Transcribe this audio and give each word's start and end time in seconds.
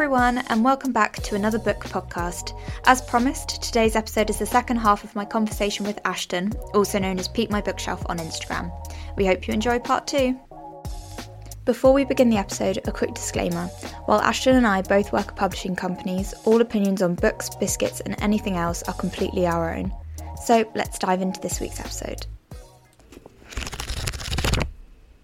everyone, 0.00 0.38
and 0.48 0.64
welcome 0.64 0.92
back 0.92 1.16
to 1.16 1.34
another 1.34 1.58
book 1.58 1.80
podcast. 1.80 2.58
As 2.86 3.02
promised, 3.02 3.62
today's 3.62 3.94
episode 3.94 4.30
is 4.30 4.38
the 4.38 4.46
second 4.46 4.78
half 4.78 5.04
of 5.04 5.14
my 5.14 5.26
conversation 5.26 5.84
with 5.84 6.00
Ashton, 6.06 6.54
also 6.72 6.98
known 6.98 7.18
as 7.18 7.28
Peep 7.28 7.50
My 7.50 7.60
Bookshelf 7.60 8.02
on 8.08 8.16
Instagram. 8.16 8.72
We 9.18 9.26
hope 9.26 9.46
you 9.46 9.52
enjoy 9.52 9.78
part 9.78 10.06
two. 10.06 10.40
Before 11.66 11.92
we 11.92 12.06
begin 12.06 12.30
the 12.30 12.38
episode, 12.38 12.78
a 12.86 12.92
quick 12.92 13.12
disclaimer. 13.12 13.66
While 14.06 14.22
Ashton 14.22 14.56
and 14.56 14.66
I 14.66 14.80
both 14.80 15.12
work 15.12 15.28
at 15.28 15.36
publishing 15.36 15.76
companies, 15.76 16.32
all 16.46 16.62
opinions 16.62 17.02
on 17.02 17.14
books, 17.14 17.50
biscuits, 17.56 18.00
and 18.00 18.16
anything 18.22 18.56
else 18.56 18.82
are 18.84 18.94
completely 18.94 19.46
our 19.46 19.74
own. 19.74 19.92
So 20.42 20.66
let's 20.74 20.98
dive 20.98 21.20
into 21.20 21.42
this 21.42 21.60
week's 21.60 21.78
episode. 21.78 22.26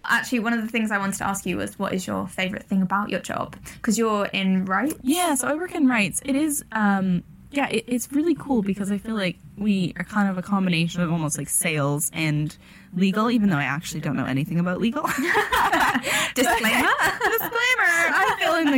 Actually, 0.07 0.39
one 0.39 0.53
of 0.53 0.61
the 0.61 0.67
things 0.67 0.91
I 0.91 0.97
wanted 0.97 1.17
to 1.17 1.27
ask 1.27 1.45
you 1.45 1.57
was 1.57 1.77
what 1.77 1.93
is 1.93 2.07
your 2.07 2.27
favourite 2.27 2.65
thing 2.65 2.81
about 2.81 3.09
your 3.09 3.19
job? 3.19 3.55
Because 3.75 3.97
you're 3.97 4.25
in 4.27 4.65
Right? 4.65 4.93
Yeah, 5.01 5.35
so 5.35 5.47
I 5.47 5.55
work 5.55 5.75
in 5.75 5.87
rights. 5.87 6.21
It 6.25 6.35
is, 6.35 6.63
um, 6.71 7.23
yeah, 7.51 7.67
it, 7.69 7.85
it's 7.87 8.11
really 8.11 8.35
cool 8.35 8.61
because 8.61 8.91
I 8.91 8.97
feel 8.97 9.15
like 9.15 9.37
we 9.57 9.93
are 9.97 10.03
kind 10.03 10.29
of 10.29 10.37
a 10.37 10.41
combination 10.41 11.01
of 11.01 11.11
almost 11.11 11.37
like 11.37 11.49
sales 11.49 12.09
and 12.13 12.55
legal, 12.93 13.31
even 13.31 13.49
though 13.49 13.57
I 13.57 13.63
actually 13.63 14.01
don't 14.01 14.15
know 14.15 14.25
anything 14.25 14.59
about 14.59 14.79
legal. 14.79 15.03
Disclaimer. 16.35 16.89
Disclaimer. 17.25 17.56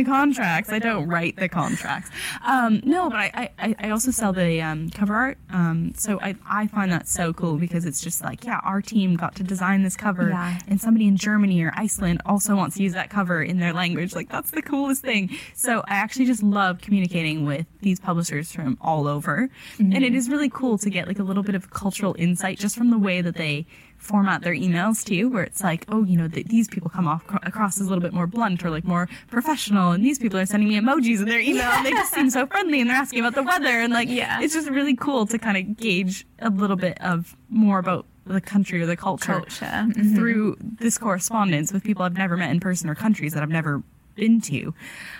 I 0.00 0.12
fill 0.12 0.22
in 0.22 0.28
the 0.28 0.34
contracts. 0.34 0.72
I 0.72 0.78
don't 0.78 1.08
write 1.08 1.36
the 1.36 1.48
contracts. 1.48 2.10
Um, 2.44 2.80
no, 2.84 3.10
but 3.10 3.16
I, 3.18 3.50
I, 3.58 3.76
I 3.78 3.90
also 3.90 4.10
sell 4.10 4.32
the 4.32 4.60
um, 4.62 4.90
cover 4.90 5.14
art. 5.14 5.38
Um, 5.50 5.92
so 5.96 6.18
I, 6.20 6.34
I 6.48 6.66
find 6.68 6.90
that 6.92 7.08
so 7.08 7.32
cool 7.32 7.56
because 7.56 7.84
it's 7.84 8.00
just 8.00 8.22
like, 8.22 8.44
yeah, 8.44 8.60
our 8.64 8.80
team 8.82 9.16
got 9.16 9.34
to 9.36 9.42
design 9.42 9.82
this 9.82 9.96
cover 9.96 10.28
Yeah. 10.30 10.58
and 10.68 10.80
somebody 10.80 11.06
in 11.06 11.16
Germany 11.16 11.62
or 11.62 11.72
Iceland 11.76 12.22
also 12.26 12.54
wants 12.56 12.76
to 12.76 12.82
use 12.82 12.92
that 12.94 13.10
cover 13.10 13.42
in 13.42 13.58
their 13.58 13.72
language. 13.72 14.14
Like 14.14 14.28
that's 14.28 14.50
the 14.50 14.62
coolest 14.62 15.02
thing. 15.02 15.30
So 15.54 15.80
I 15.80 15.94
actually 15.94 16.26
just 16.26 16.42
love 16.42 16.80
communicating 16.80 17.44
with 17.46 17.66
these 17.80 18.00
publishers 18.00 18.52
from 18.52 18.78
all 18.80 19.06
over. 19.08 19.48
And 19.78 20.04
it 20.04 20.14
is 20.14 20.28
really 20.28 20.48
cool 20.50 20.78
to 20.78 20.90
get 20.90 21.06
like 21.08 21.18
a 21.18 21.22
little 21.22 21.42
bit 21.42 21.54
of 21.54 21.70
cultural 21.70 22.14
insight 22.18 22.58
just 22.58 22.76
from 22.76 22.90
the 22.90 22.98
way 22.98 23.20
that 23.22 23.36
they 23.36 23.66
format 24.00 24.42
their 24.42 24.54
emails 24.54 25.04
to 25.04 25.14
you 25.14 25.28
where 25.28 25.44
it's 25.44 25.62
like 25.62 25.84
oh 25.88 26.02
you 26.04 26.16
know 26.16 26.26
th- 26.26 26.46
these 26.46 26.66
people 26.68 26.88
come 26.90 27.06
off 27.06 27.24
cro- 27.26 27.38
across 27.44 27.78
as 27.80 27.86
a 27.86 27.88
little 27.88 28.02
bit 28.02 28.12
more 28.12 28.26
blunt 28.26 28.64
or 28.64 28.70
like 28.70 28.82
more 28.84 29.08
professional 29.28 29.92
and 29.92 30.04
these 30.04 30.18
people 30.18 30.38
are 30.38 30.46
sending 30.46 30.68
me 30.68 30.80
emojis 30.80 31.18
in 31.20 31.26
their 31.26 31.38
email 31.38 31.62
and 31.70 31.84
they 31.86 31.90
just 31.92 32.12
seem 32.12 32.28
so 32.30 32.46
friendly 32.46 32.80
and 32.80 32.88
they're 32.90 32.96
asking 32.96 33.20
about 33.20 33.34
the 33.34 33.42
weather 33.42 33.68
and 33.80 33.92
like 33.92 34.08
Yeah. 34.08 34.40
it's 34.40 34.54
just 34.54 34.68
really 34.70 34.96
cool 34.96 35.26
to 35.26 35.38
kind 35.38 35.56
of 35.56 35.76
gauge 35.76 36.26
a 36.40 36.50
little 36.50 36.76
bit 36.76 37.00
of 37.02 37.36
more 37.50 37.78
about 37.78 38.06
the 38.26 38.40
country 38.40 38.80
or 38.80 38.86
the 38.86 38.96
culture, 38.96 39.32
Culture. 39.32 39.66
Mhm. 39.66 40.14
through 40.14 40.56
this 40.60 40.98
correspondence 40.98 41.72
with 41.72 41.82
people 41.84 42.02
I've 42.04 42.16
never 42.16 42.36
met 42.36 42.50
in 42.50 42.60
person 42.60 42.88
or 42.88 42.94
countries 42.94 43.32
that 43.34 43.42
I've 43.42 43.48
never 43.50 43.82
been 44.20 44.40
to. 44.42 44.74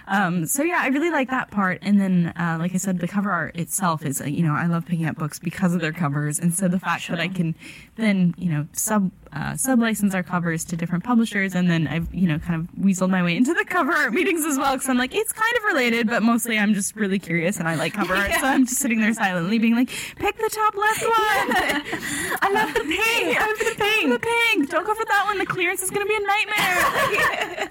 Um, 0.06 0.47
so 0.47 0.62
yeah, 0.62 0.81
I 0.83 0.89
really 0.89 1.11
like 1.11 1.31
that 1.31 1.51
part. 1.51 1.79
And 1.83 1.98
then, 1.98 2.33
uh, 2.37 2.59
like 2.61 2.75
I 2.75 2.77
said, 2.77 2.98
the 2.98 3.09
cover 3.09 3.31
art 3.31 3.56
itself 3.56 4.05
is, 4.05 4.20
uh, 4.20 4.25
you 4.25 4.43
know, 4.43 4.55
I 4.55 4.67
love 4.67 4.84
picking 4.84 5.06
up 5.06 5.17
books 5.17 5.39
because 5.39 5.75
of 5.75 5.81
their 5.81 5.93
covers. 5.93 6.39
And 6.39 6.53
so 6.53 6.69
the 6.69 6.79
fact 6.79 7.09
that 7.09 7.19
I 7.19 7.28
can 7.28 7.55
then, 7.97 8.34
you 8.37 8.51
know, 8.51 8.67
sub, 8.73 9.11
uh, 9.33 9.56
sub 9.56 9.78
license 9.81 10.14
our 10.14 10.23
covers 10.23 10.64
to 10.67 10.77
different 10.77 11.05
publishers. 11.05 11.55
And 11.55 11.70
then 11.70 11.86
I've, 11.86 12.12
you 12.14 12.27
know, 12.27 12.39
kind 12.39 12.61
of 12.61 12.69
weaseled 12.83 13.11
my 13.11 13.23
way 13.23 13.37
into 13.37 13.55
the 13.55 13.64
cover 13.69 13.92
art 13.92 14.12
meetings 14.12 14.45
as 14.45 14.59
well. 14.59 14.77
Cause 14.77 14.89
I'm 14.89 14.98
like, 14.98 15.14
it's 15.14 15.33
kind 15.33 15.56
of 15.56 15.64
related, 15.64 16.09
but 16.09 16.22
mostly 16.22 16.59
I'm 16.59 16.75
just 16.75 16.97
really 16.97 17.19
curious 17.19 17.59
and 17.59 17.69
I 17.69 17.75
like 17.77 17.92
cover 17.95 18.14
art. 18.14 18.33
So 18.33 18.47
I'm 18.47 18.67
just 18.67 18.81
sitting 18.81 19.00
there 19.00 19.12
silently 19.14 19.59
being 19.59 19.75
like, 19.77 19.89
pick 20.17 20.37
the 20.37 20.50
top 20.53 20.75
left 20.77 21.03
one. 21.03 21.12
I 22.42 22.50
love 22.53 22.75
the 22.75 22.81
pink. 22.81 23.41
I 23.41 23.47
love 23.47 23.59
the 23.59 23.75
pink. 23.84 24.12
The 24.12 24.19
pink. 24.19 24.70
Don't 24.70 24.87
go 24.87 24.95
for 24.95 25.05
that 25.05 25.25
one. 25.27 25.39
The 25.39 25.47
clearance 25.47 25.83
is 25.83 25.91
going 25.91 26.06
to 26.06 26.09
be 26.09 26.17
a 26.17 26.27
nightmare. 26.27 27.70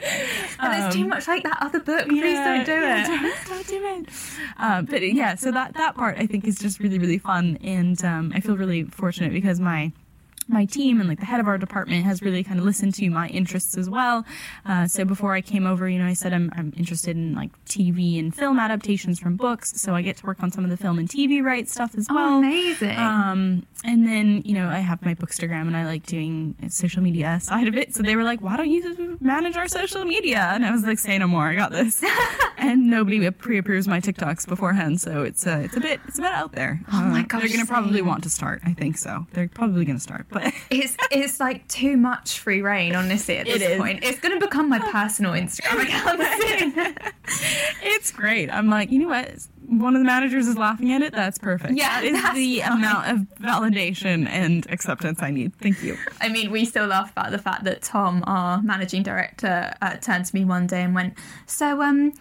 And 0.59 0.85
it's 0.85 0.95
too 0.95 1.03
Um, 1.03 1.09
much 1.09 1.27
like 1.27 1.43
that 1.43 1.57
other 1.61 1.79
book. 1.79 2.07
Please 2.07 2.37
don't 2.39 2.65
do 2.65 2.71
yeah, 2.71 3.03
it. 3.03 3.07
Don't, 3.07 3.47
don't 3.49 3.67
do 3.67 3.85
it. 3.85 4.09
Uh, 4.57 4.81
but 4.81 5.01
yeah, 5.01 5.35
so 5.35 5.51
that 5.51 5.73
that 5.75 5.95
part 5.95 6.17
I 6.17 6.25
think 6.25 6.45
is 6.47 6.57
just 6.59 6.79
really 6.79 6.99
really 6.99 7.17
fun, 7.17 7.57
and 7.63 8.03
um, 8.03 8.31
I 8.35 8.39
feel 8.39 8.57
really 8.57 8.83
fortunate 8.83 9.31
because 9.31 9.59
my 9.59 9.91
my 10.49 10.65
team 10.65 10.99
and 10.99 11.07
like 11.07 11.19
the 11.19 11.25
head 11.25 11.39
of 11.39 11.47
our 11.47 11.57
department 11.57 12.03
has 12.05 12.21
really 12.21 12.43
kind 12.43 12.59
of 12.59 12.65
listened 12.65 12.93
to 12.95 13.09
my 13.09 13.27
interests 13.29 13.77
as 13.77 13.89
well. 13.89 14.25
Uh, 14.65 14.87
so 14.87 15.05
before 15.05 15.33
I 15.33 15.41
came 15.41 15.65
over, 15.67 15.87
you 15.87 15.99
know, 15.99 16.05
I 16.07 16.13
said 16.13 16.33
I'm 16.33 16.51
I'm 16.55 16.73
interested 16.75 17.15
in 17.15 17.35
like 17.35 17.51
TV 17.65 18.19
and 18.19 18.35
film 18.35 18.59
adaptations 18.59 19.19
from 19.19 19.35
books, 19.37 19.79
so 19.79 19.93
I 19.95 20.01
get 20.01 20.17
to 20.17 20.25
work 20.25 20.41
on 20.43 20.51
some 20.51 20.63
of 20.63 20.69
the 20.69 20.77
film 20.77 20.99
and 20.99 21.07
TV 21.07 21.41
rights 21.43 21.71
stuff 21.71 21.95
as 21.95 22.07
well. 22.09 22.35
Oh, 22.35 22.39
amazing. 22.39 22.97
Um, 22.97 23.65
and 23.85 24.05
then, 24.05 24.41
you 24.43 24.53
know, 24.55 24.67
I 24.67 24.79
have 24.79 25.05
my 25.05 25.13
Bookstagram 25.15 25.67
and 25.67 25.77
I 25.77 25.85
like 25.85 26.05
doing 26.05 26.55
social 26.69 27.01
media 27.01 27.39
side 27.41 27.67
of 27.69 27.77
it. 27.77 27.95
So 27.95 28.03
they 28.03 28.17
were 28.17 28.23
like, 28.25 28.41
why 28.41 28.57
don't 28.57 28.69
you 28.69 29.17
manage 29.21 29.55
our 29.55 29.69
social 29.69 30.03
media? 30.03 30.49
And 30.53 30.65
I 30.65 30.71
was 30.71 30.83
like, 30.83 30.99
say 30.99 31.17
no 31.17 31.27
more. 31.27 31.47
I 31.47 31.55
got 31.55 31.71
this. 31.71 32.03
and 32.57 32.89
nobody 32.89 33.29
pre-approves 33.31 33.87
my 33.87 34.01
TikToks 34.01 34.47
beforehand. 34.47 34.99
So 34.99 35.23
it's 35.23 35.47
uh, 35.47 35.61
it's 35.63 35.77
a 35.77 35.79
bit, 35.79 36.01
it's 36.07 36.19
a 36.19 36.23
bit 36.23 36.31
out 36.31 36.51
there. 36.53 36.81
Oh 36.91 37.01
my 37.03 37.21
Uh, 37.21 37.23
gosh, 37.23 37.41
They're 37.41 37.49
going 37.49 37.61
to 37.61 37.71
probably 37.71 38.01
want 38.01 38.23
to 38.23 38.29
start. 38.29 38.61
I 38.65 38.73
think 38.73 38.97
so. 38.97 39.25
They're 39.31 39.47
probably 39.47 39.85
going 39.85 39.97
to 39.97 40.01
start, 40.03 40.25
but 40.29 40.38
it's 40.69 40.95
it's 41.11 41.39
like 41.39 41.67
too 41.67 41.97
much 41.97 42.39
free 42.39 42.61
reign, 42.61 42.95
honestly. 42.95 43.37
At 43.37 43.47
It 43.47 43.59
this 43.59 43.69
is. 43.71 43.77
point, 43.79 44.03
it's 44.03 44.19
going 44.19 44.39
to 44.39 44.45
become 44.45 44.69
my 44.69 44.79
personal 44.91 45.31
Instagram 45.33 45.83
account 45.83 46.21
soon. 46.41 46.95
it's 47.83 48.11
great. 48.11 48.49
I'm 48.51 48.69
like, 48.69 48.91
you 48.91 48.99
know 48.99 49.07
what? 49.09 49.31
One 49.67 49.95
of 49.95 49.99
the 50.01 50.05
managers 50.05 50.47
is 50.47 50.57
laughing 50.57 50.91
at 50.93 51.01
it. 51.03 51.13
That's 51.13 51.37
perfect. 51.37 51.73
Yeah, 51.75 52.01
That 52.01 52.03
is 52.03 52.33
the 52.33 52.59
fine. 52.61 52.71
amount 52.79 53.07
of 53.11 53.17
validation 53.39 54.27
and 54.27 54.65
acceptance 54.71 55.21
I 55.21 55.29
need. 55.29 55.55
Thank 55.57 55.83
you. 55.83 55.95
I 56.19 56.29
mean, 56.29 56.49
we 56.49 56.65
still 56.65 56.87
laugh 56.87 57.11
about 57.11 57.29
the 57.31 57.37
fact 57.37 57.65
that 57.65 57.83
Tom, 57.83 58.23
our 58.25 58.61
managing 58.63 59.03
director, 59.03 59.71
uh, 59.81 59.97
turned 59.97 60.25
to 60.25 60.35
me 60.35 60.43
one 60.43 60.65
day 60.65 60.81
and 60.81 60.95
went, 60.95 61.13
"So, 61.45 61.83
um, 61.83 62.13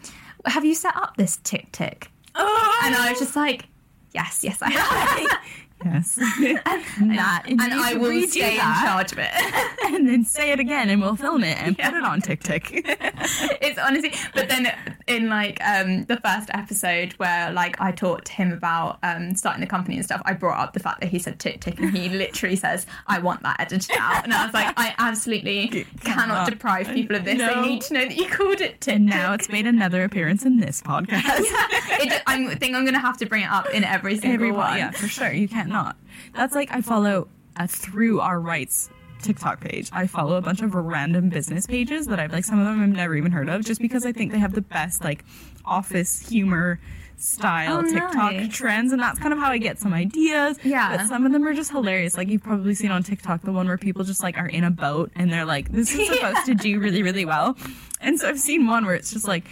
have 0.44 0.64
you 0.66 0.74
set 0.74 0.94
up 0.96 1.16
this 1.16 1.38
tick 1.42 1.72
tick?" 1.72 2.10
And 2.34 2.94
I 2.94 3.08
was 3.10 3.18
just 3.18 3.34
like, 3.34 3.66
"Yes, 4.12 4.40
yes, 4.44 4.58
I 4.60 4.70
have." 4.70 5.38
Yes. 5.84 6.14
that 6.16 7.42
and 7.46 7.60
I 7.60 7.94
will 7.94 8.26
stay 8.26 8.54
in 8.54 8.60
charge 8.60 9.12
of 9.12 9.18
it. 9.18 9.30
and 9.94 10.08
then 10.08 10.24
say 10.24 10.50
it 10.52 10.60
again 10.60 10.88
and 10.90 11.00
we'll 11.00 11.16
film 11.16 11.44
it 11.44 11.56
and 11.58 11.78
put 11.78 11.94
it 11.94 12.02
on 12.02 12.20
TikTok. 12.20 12.62
it's 12.72 13.78
honestly 13.78 14.12
but 14.34 14.48
then 14.48 14.72
in 15.06 15.28
like 15.28 15.62
um 15.64 16.04
the 16.04 16.16
first 16.18 16.50
episode 16.52 17.12
where 17.14 17.52
like 17.52 17.80
i 17.80 17.92
talked 17.92 18.26
to 18.26 18.32
him 18.32 18.52
about 18.52 18.98
um 19.02 19.34
starting 19.34 19.60
the 19.60 19.66
company 19.66 19.96
and 19.96 20.04
stuff 20.04 20.20
i 20.24 20.32
brought 20.32 20.58
up 20.58 20.72
the 20.72 20.80
fact 20.80 21.00
that 21.00 21.08
he 21.08 21.18
said 21.18 21.38
tick 21.38 21.60
tick 21.60 21.78
and 21.78 21.96
he 21.96 22.08
literally 22.08 22.56
says 22.56 22.86
i 23.06 23.18
want 23.18 23.42
that 23.42 23.56
edited 23.60 23.96
out 23.98 24.24
and 24.24 24.32
i 24.32 24.44
was 24.44 24.54
like 24.54 24.72
i 24.76 24.94
absolutely 24.98 25.68
cannot 25.68 26.28
Cannot. 26.28 26.50
deprive 26.50 26.88
people 26.88 27.16
of 27.16 27.24
this 27.24 27.38
No. 27.38 27.62
they 27.62 27.68
need 27.68 27.82
to 27.82 27.94
know 27.94 28.04
that 28.04 28.16
you 28.16 28.28
called 28.28 28.60
it 28.60 28.80
tick 28.80 28.94
and 28.94 29.06
now 29.06 29.32
it's 29.34 29.48
made 29.48 29.66
another 29.66 30.04
appearance 30.04 30.44
in 30.44 30.58
this 30.58 30.80
podcast. 30.82 31.22
it, 31.24 32.22
I 32.26 32.54
think 32.56 32.74
i'm 32.74 32.84
gonna 32.84 32.98
have 32.98 33.16
to 33.18 33.26
bring 33.26 33.42
it 33.42 33.50
up 33.50 33.68
in 33.70 33.84
every 33.84 34.16
single 34.16 34.34
Everyone, 34.34 34.58
one 34.68 34.78
yeah, 34.78 34.90
for 34.90 35.08
sure. 35.08 35.32
You 35.32 35.48
can't 35.48 35.67
not. 35.68 35.96
That's 36.34 36.54
like 36.54 36.70
I 36.72 36.80
follow 36.80 37.28
uh, 37.56 37.66
through 37.66 38.20
our 38.20 38.40
rights 38.40 38.90
TikTok 39.22 39.60
page. 39.60 39.90
I 39.92 40.06
follow 40.06 40.36
a 40.36 40.40
bunch 40.40 40.62
of 40.62 40.74
random 40.74 41.28
business 41.28 41.66
pages 41.66 42.06
that 42.06 42.20
I've 42.20 42.32
like 42.32 42.44
some 42.44 42.58
of 42.58 42.64
them 42.66 42.82
I've 42.82 42.88
never 42.88 43.14
even 43.16 43.32
heard 43.32 43.48
of, 43.48 43.64
just 43.64 43.80
because 43.80 44.06
I 44.06 44.12
think 44.12 44.32
they 44.32 44.38
have 44.38 44.54
the 44.54 44.62
best 44.62 45.02
like 45.04 45.24
office 45.64 46.28
humor 46.28 46.78
style 47.16 47.78
Oh, 47.78 47.82
TikTok 47.82 48.32
nice. 48.32 48.54
trends, 48.56 48.92
and 48.92 49.02
that's 49.02 49.18
kind 49.18 49.32
of 49.32 49.40
how 49.40 49.50
I 49.50 49.58
get 49.58 49.78
some 49.80 49.92
ideas. 49.92 50.56
Yeah. 50.62 50.96
but 50.96 51.06
some 51.08 51.26
of 51.26 51.32
them 51.32 51.44
are 51.48 51.52
just 51.52 51.72
hilarious. 51.72 52.16
Like 52.16 52.28
you've 52.28 52.44
probably 52.44 52.74
seen 52.74 52.92
on 52.92 53.02
TikTok 53.02 53.42
the 53.42 53.50
one 53.52 53.66
where 53.66 53.76
people 53.76 54.04
just 54.04 54.22
like 54.22 54.38
are 54.38 54.46
in 54.46 54.62
a 54.62 54.70
boat 54.70 55.10
and 55.16 55.32
they're 55.32 55.44
like, 55.44 55.70
"This 55.72 55.92
is 55.92 56.06
supposed 56.14 56.46
to 56.46 56.54
do 56.54 56.78
really, 56.78 57.02
really 57.02 57.24
well," 57.24 57.56
and 58.00 58.20
so 58.20 58.28
I've 58.28 58.38
seen 58.38 58.68
one 58.68 58.86
where 58.86 58.94
it's 58.94 59.12
just 59.12 59.26
like 59.26 59.44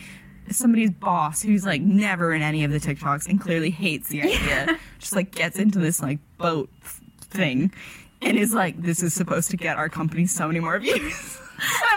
somebody's 0.50 0.90
boss 0.90 1.42
who's 1.42 1.64
like 1.64 1.80
never 1.82 2.32
in 2.34 2.42
any 2.42 2.64
of 2.64 2.70
the 2.70 2.78
TikToks 2.80 3.28
and 3.28 3.40
clearly 3.40 3.70
hates 3.70 4.08
the 4.08 4.22
idea, 4.22 4.78
just 4.98 5.14
like 5.14 5.32
gets 5.34 5.58
into 5.58 5.78
this 5.78 6.00
like 6.00 6.18
boat 6.38 6.68
thing 7.20 7.72
and 8.22 8.36
is 8.38 8.54
like, 8.54 8.80
this 8.80 9.02
is 9.02 9.12
supposed 9.14 9.50
to 9.50 9.56
get 9.56 9.76
our 9.76 9.88
company 9.88 10.26
so 10.26 10.46
many 10.46 10.60
more 10.60 10.78
views. 10.78 11.38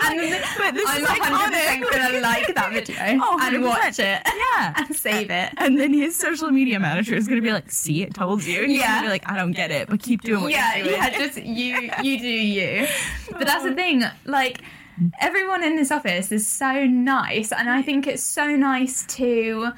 I'm 0.02 0.18
And 0.18 0.32
like, 0.32 0.42
but 0.58 0.74
this 0.74 0.86
I'm 0.88 1.02
is 1.04 1.08
100% 1.10 1.20
iconic. 1.20 1.92
gonna 1.92 2.20
like 2.22 2.56
that 2.56 2.72
video 2.72 2.96
Oh, 3.22 3.40
and 3.42 3.62
watch 3.64 4.00
it 4.00 4.22
Yeah. 4.26 4.74
and 4.78 4.96
save 4.96 5.30
it. 5.30 5.52
And 5.58 5.78
then 5.78 5.94
his 5.94 6.16
social 6.16 6.50
media 6.50 6.80
manager 6.80 7.14
is 7.14 7.28
gonna 7.28 7.42
be 7.42 7.52
like, 7.52 7.70
"See, 7.70 8.02
it 8.04 8.14
told 8.14 8.44
you." 8.46 8.66
He's 8.66 8.80
Yeah. 8.80 9.02
be 9.02 9.10
like, 9.10 9.30
"I 9.30 9.36
don't 9.36 9.52
get 9.52 9.70
it, 9.72 9.90
but 9.90 10.02
keep 10.02 10.22
doing 10.22 10.44
what 10.44 10.52
yeah, 10.54 10.76
you're 10.78 10.86
doing." 10.86 10.96
yeah, 10.98 11.10
just 11.10 11.44
you, 11.44 11.92
you 12.02 12.20
do 12.20 12.28
you. 12.30 12.88
But 13.32 13.48
that's 13.48 13.64
the 13.64 13.72
oh. 13.72 13.76
thing, 13.76 14.04
like 14.26 14.62
Mm-hmm. 15.00 15.08
everyone 15.22 15.64
in 15.64 15.76
this 15.78 15.92
office 15.92 16.32
is 16.32 16.46
so 16.46 16.86
nice, 16.86 17.52
and 17.52 17.70
I 17.70 17.82
think 17.82 18.06
it's 18.08 18.24
so 18.24 18.56
nice 18.56 19.06
to 19.18 19.72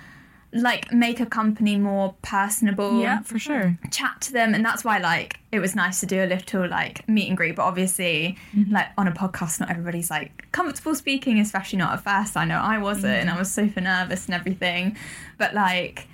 like 0.53 0.91
make 0.91 1.21
a 1.21 1.25
company 1.25 1.77
more 1.77 2.13
personable. 2.23 2.99
yeah, 2.99 3.21
for 3.21 3.35
mm-hmm. 3.35 3.37
sure. 3.37 3.77
Chat 3.91 4.19
to 4.21 4.33
them, 4.33 4.53
and 4.53 4.65
that's 4.65 4.83
why 4.83 4.97
like 4.97 5.39
it 5.51 5.59
was 5.59 5.75
nice 5.75 5.99
to 6.01 6.05
do 6.05 6.23
a 6.23 6.25
little 6.25 6.67
like 6.67 7.07
meet 7.07 7.27
and 7.29 7.37
greet. 7.37 7.55
But 7.55 7.63
obviously, 7.63 8.37
Mm-hmm. 8.55 8.73
like 8.73 8.87
on 8.97 9.07
a 9.07 9.11
podcast, 9.11 9.59
not 9.59 9.69
everybody's 9.69 10.09
like 10.09 10.51
comfortable 10.51 10.95
speaking, 10.95 11.39
especially 11.39 11.79
not 11.79 11.93
at 11.93 12.03
first. 12.03 12.35
I 12.35 12.45
know 12.45 12.57
I 12.57 12.79
wasn't, 12.79 13.05
mm-hmm. 13.13 13.21
and 13.21 13.29
I 13.29 13.37
was 13.37 13.51
super 13.51 13.79
nervous 13.81 14.25
and 14.25 14.35
everything. 14.35 14.97
But 15.37 15.53
like 15.53 16.07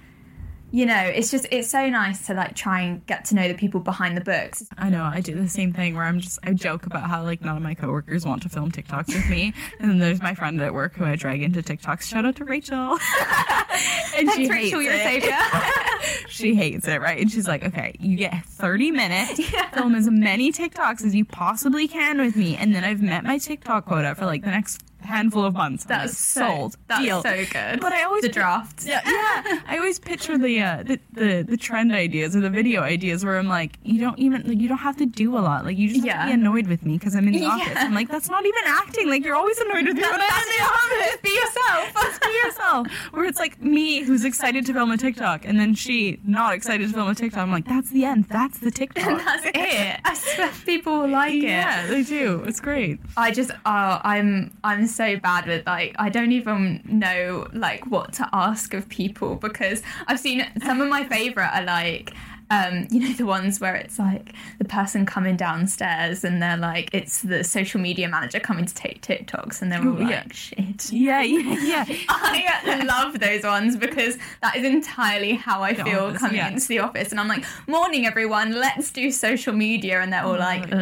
you 0.72 0.86
know, 0.86 1.00
it's 1.00 1.31
just 1.31 1.48
it's 1.50 1.69
so 1.69 1.90
nice 1.90 2.28
to 2.28 2.34
like 2.34 2.56
try 2.56 2.81
and 2.81 3.06
get 3.06 3.25
to 3.25 3.36
know 3.36 3.48
the 3.48 3.54
people 3.54 3.80
behind 3.80 4.18
the 4.18 4.22
books. 4.22 4.68
I 4.78 4.90
know 4.90 5.04
I 5.04 5.22
do 5.22 5.34
the 5.34 5.48
same 5.48 5.72
thing 5.72 5.96
where 5.96 6.04
I'm 6.04 6.19
just 6.19 6.40
I 6.44 6.54
joke 6.54 6.86
about 6.86 7.10
how 7.10 7.24
like 7.24 7.42
none 7.42 7.56
of 7.56 7.64
my 7.64 7.74
coworkers 7.74 8.25
want 8.25 8.44
to 8.44 8.50
film 8.50 8.72
TikToks 8.72 9.08
with 9.08 9.30
me, 9.30 9.54
and 9.80 9.90
then 9.90 10.00
there's 10.00 10.22
my 10.22 10.34
friend 10.34 10.62
at 10.62 10.74
work 10.74 10.96
who 10.96 11.06
I 11.06 11.16
drag 11.16 11.42
into 11.42 11.62
TikToks. 11.62 12.04
Shout 12.04 12.25
out 12.25 12.36
to 12.38 12.46
Rachel, 12.46 12.75
and 14.18 14.28
Thanks, 14.28 14.50
Rachel, 14.50 14.81
you're 14.81 14.98
savior. 14.98 15.38
she 16.28 16.54
hates 16.54 16.88
it, 16.88 17.00
right? 17.00 17.19
And 17.19 17.31
she's 17.31 17.48
like, 17.48 17.64
okay, 17.64 17.96
you 18.00 18.18
get 18.18 18.46
30 18.46 18.92
minutes, 18.92 19.40
film 19.74 19.96
as 19.96 20.10
many 20.10 20.52
TikToks 20.52 21.06
as 21.06 21.16
you 21.16 21.24
possibly 21.24 21.88
can 21.88 22.19
with 22.19 22.36
me, 22.36 22.58
and 22.58 22.75
then 22.75 22.84
I've 22.84 23.02
met 23.02 23.24
my 23.24 23.38
TikTok 23.38 23.86
quota 23.86 24.16
for 24.16 24.25
like 24.25 24.44
the 24.44 24.52
next 24.52 24.84
handful 25.07 25.44
of 25.45 25.54
months. 25.54 25.83
That's 25.86 26.18
so- 26.18 26.42
sold. 26.48 26.77
that's 26.88 27.01
Deal. 27.04 27.21
so 27.24 27.36
good. 27.51 27.80
But 27.80 27.94
I 27.94 28.04
always 28.04 28.24
The 28.24 28.30
drafts. 28.30 28.86
Yeah, 28.86 29.01
yeah. 29.06 29.62
I 29.68 29.77
always 29.77 30.00
picture 30.00 30.38
the, 30.38 30.62
uh, 30.62 30.83
the 30.83 31.00
the 31.13 31.42
the 31.48 31.57
trend 31.57 31.92
ideas 31.92 32.36
or 32.36 32.42
the 32.42 32.50
video 32.50 32.81
ideas 32.81 33.24
where 33.25 33.38
I'm 33.39 33.48
like, 33.48 33.77
you 33.83 34.00
don't 34.00 34.19
even 34.19 34.44
like, 34.48 34.59
you 34.59 34.68
don't 34.68 34.77
have 34.89 34.98
to 34.98 35.06
do 35.06 35.38
a 35.38 35.42
lot. 35.50 35.65
Like 35.65 35.77
you 35.77 35.88
just 35.94 36.06
have 36.06 36.21
to 36.21 36.27
be 36.27 36.33
annoyed 36.33 36.68
with 36.68 36.86
me 36.86 36.98
because 36.98 37.15
I'm 37.15 37.27
in 37.27 37.33
the 37.33 37.39
Yeah. 37.48 37.50
office. 37.50 37.77
I'm 37.77 37.94
like, 37.94 38.09
that's 38.09 38.30
not 38.30 38.45
even 38.45 38.62
acting. 38.65 39.09
Like 39.09 39.24
you're 39.25 39.36
always 39.36 39.57
annoyed 39.59 39.86
with 39.88 39.95
me 39.95 40.01
when 40.04 40.21
I'm 40.21 40.44
in 40.44 40.50
the 40.57 40.63
office. 40.63 41.18
Be 41.24 41.30
yourself. 41.30 41.94
Just 42.04 42.21
be 42.21 42.39
yourself. 42.45 42.88
Where 43.13 43.25
it's 43.25 43.39
like 43.39 43.62
me 43.62 44.01
who's 44.04 44.25
excited 44.25 44.65
to 44.68 44.74
film 44.74 44.92
a 44.92 44.98
TikTok 44.98 45.45
and 45.45 45.59
then 45.59 45.74
she 45.75 46.19
not 46.25 46.54
excited 46.54 46.88
to 46.89 46.94
film 46.94 47.09
a 47.09 47.15
TikTok. 47.15 47.42
I'm 47.42 47.51
like, 47.51 47.65
that's 47.65 47.89
the 47.92 48.06
end. 48.06 48.25
That's 48.30 48.59
the 48.59 48.71
TikTok. 48.71 49.24
That's 49.24 49.45
it. 49.45 50.00
I 50.04 50.13
swear 50.13 50.51
people 50.65 51.00
will 51.01 51.09
like 51.09 51.33
it. 51.33 51.44
Yeah, 51.44 51.88
they 51.88 52.04
do. 52.04 52.44
It's 52.45 52.59
great. 52.59 53.00
I 53.15 53.31
just 53.31 53.51
oh 53.65 54.00
I'm 54.04 54.51
I'm 54.63 54.86
so 54.98 55.16
bad 55.18 55.46
with 55.46 55.66
like 55.66 55.96
I 56.00 56.10
don't 56.10 56.32
even 56.32 56.82
know 56.86 57.48
like 57.54 57.86
what 57.88 58.14
to 58.14 58.28
ask 58.34 58.74
of 58.74 58.90
people 58.90 59.36
because 59.36 59.82
I've 60.08 60.20
seen 60.20 60.46
some 60.66 60.82
of 60.82 60.90
my 60.90 61.04
favorite 61.04 61.50
are 61.54 61.64
like 61.64 62.14
um, 62.50 62.88
you 62.92 63.00
know 63.02 63.14
the 63.14 63.26
ones 63.26 63.60
where 63.60 63.76
it's 63.76 64.00
like 64.00 64.34
the 64.58 64.66
person 64.66 65.06
coming 65.06 65.36
downstairs 65.36 66.24
and 66.24 66.42
they're 66.42 66.58
like 66.58 66.90
it's 66.94 67.22
the 67.22 67.44
social 67.44 67.80
media 67.82 68.08
manager 68.08 68.40
coming 68.40 68.66
to 68.66 68.74
take 68.74 69.02
TikToks 69.02 69.62
and 69.62 69.72
they're 69.72 69.82
all 69.82 69.90
Oh, 69.90 70.02
like 70.02 70.10
yeah. 70.12 70.24
shit. 70.32 70.92
Yeah, 70.92 71.22
yeah, 71.22 71.86
yeah. 71.88 72.62
I 72.66 72.84
love 72.86 73.20
those 73.20 73.44
ones 73.44 73.76
because 73.78 74.18
that 74.42 74.56
is 74.56 74.64
entirely 74.64 75.34
how 75.34 75.62
I 75.64 75.74
feel 75.74 76.14
coming 76.14 76.38
yeah. 76.38 76.50
into 76.52 76.68
the 76.68 76.80
office 76.80 77.12
and 77.12 77.20
I'm 77.20 77.28
like 77.28 77.44
morning 77.68 78.06
everyone 78.06 78.54
let's 78.54 78.92
do 78.92 79.12
social 79.12 79.54
media 79.54 80.02
and 80.02 80.12
they're 80.14 80.24
all 80.24 80.38
like 80.38 80.64
"Ugh, 80.72 80.80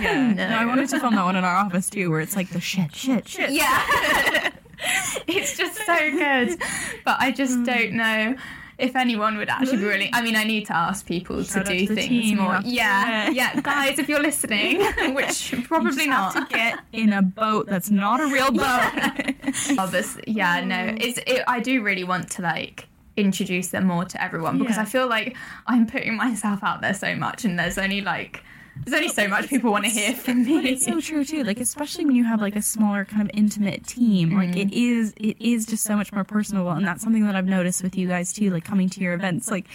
Yeah. 0.00 0.32
no. 0.32 0.48
No, 0.50 0.56
I 0.56 0.64
wanted 0.66 0.88
to 0.90 1.00
film 1.00 1.14
that 1.16 1.24
one 1.24 1.36
in 1.36 1.44
our 1.44 1.56
office 1.56 1.90
too, 1.90 2.10
where 2.10 2.20
it's 2.20 2.36
like 2.36 2.50
the 2.50 2.60
shit, 2.60 2.94
shit, 2.94 3.26
shit. 3.28 3.50
Yeah. 3.50 4.50
it's 5.26 5.56
just 5.56 5.76
so 5.84 6.10
good. 6.10 6.58
But 7.04 7.16
I 7.20 7.30
just 7.32 7.58
Mm. 7.58 7.66
don't 7.66 7.92
know 7.92 8.36
if 8.80 8.96
anyone 8.96 9.36
would 9.36 9.48
actually 9.48 9.78
be 9.78 9.84
willing. 9.84 10.10
I 10.12 10.22
mean, 10.22 10.36
I 10.36 10.44
need 10.44 10.66
to 10.66 10.76
ask 10.76 11.06
people 11.06 11.42
Shout 11.44 11.66
to 11.66 11.78
do 11.78 11.86
to 11.86 11.94
things 11.94 12.32
more. 12.34 12.60
Yeah. 12.64 13.30
yeah. 13.30 13.54
Yeah. 13.54 13.60
Guys, 13.60 13.98
if 13.98 14.08
you're 14.08 14.22
listening, 14.22 14.80
which 15.14 15.54
probably 15.64 16.06
not. 16.06 16.32
to 16.34 16.46
get 16.48 16.78
in 16.92 17.12
a 17.12 17.22
boat 17.22 17.66
that's 17.66 17.90
not 17.90 18.20
a 18.20 18.26
real 18.26 18.50
boat. 18.64 19.34
Oh, 19.78 19.86
this- 19.86 20.18
yeah, 20.26 20.60
no. 20.64 20.88
Um, 20.90 20.96
it's 21.00 21.18
it, 21.26 21.42
I 21.48 21.60
do 21.60 21.82
really 21.82 22.04
want 22.04 22.30
to 22.32 22.42
like 22.42 22.86
introduce 23.16 23.68
them 23.68 23.84
more 23.86 24.04
to 24.04 24.22
everyone 24.22 24.58
because 24.58 24.76
Yeah. 24.76 24.82
I 24.82 24.84
feel 24.86 25.08
like 25.08 25.36
I'm 25.66 25.86
putting 25.86 26.16
myself 26.16 26.62
out 26.62 26.80
there 26.80 26.94
so 26.94 27.14
much 27.16 27.44
and 27.44 27.58
there's 27.58 27.76
only 27.78 28.00
like 28.00 28.42
there's 28.84 28.94
only 28.94 29.08
so 29.08 29.28
much 29.28 29.48
people 29.48 29.70
want 29.70 29.84
to 29.84 29.90
hear 29.90 30.14
from 30.14 30.44
me. 30.44 30.68
It's 30.68 30.84
so 30.84 31.00
true 31.00 31.24
too. 31.24 31.44
Like 31.44 31.60
especially 31.60 32.04
when 32.04 32.16
you 32.16 32.24
have 32.24 32.40
like 32.40 32.56
a 32.56 32.62
smaller 32.62 33.04
kind 33.04 33.22
of 33.22 33.30
intimate 33.34 33.86
team, 33.86 34.34
like 34.36 34.56
it 34.56 34.72
is 34.72 35.12
it 35.16 35.36
is 35.40 35.66
just 35.66 35.84
so 35.84 35.96
much 35.96 36.12
more 36.12 36.24
personable, 36.24 36.70
and 36.70 36.86
that's 36.86 37.02
something 37.02 37.24
that 37.26 37.36
I've 37.36 37.46
noticed 37.46 37.82
with 37.82 37.96
you 37.96 38.08
guys 38.08 38.32
too. 38.32 38.50
Like 38.50 38.64
coming 38.64 38.88
to 38.90 39.00
your 39.00 39.14
events, 39.14 39.50
like. 39.50 39.66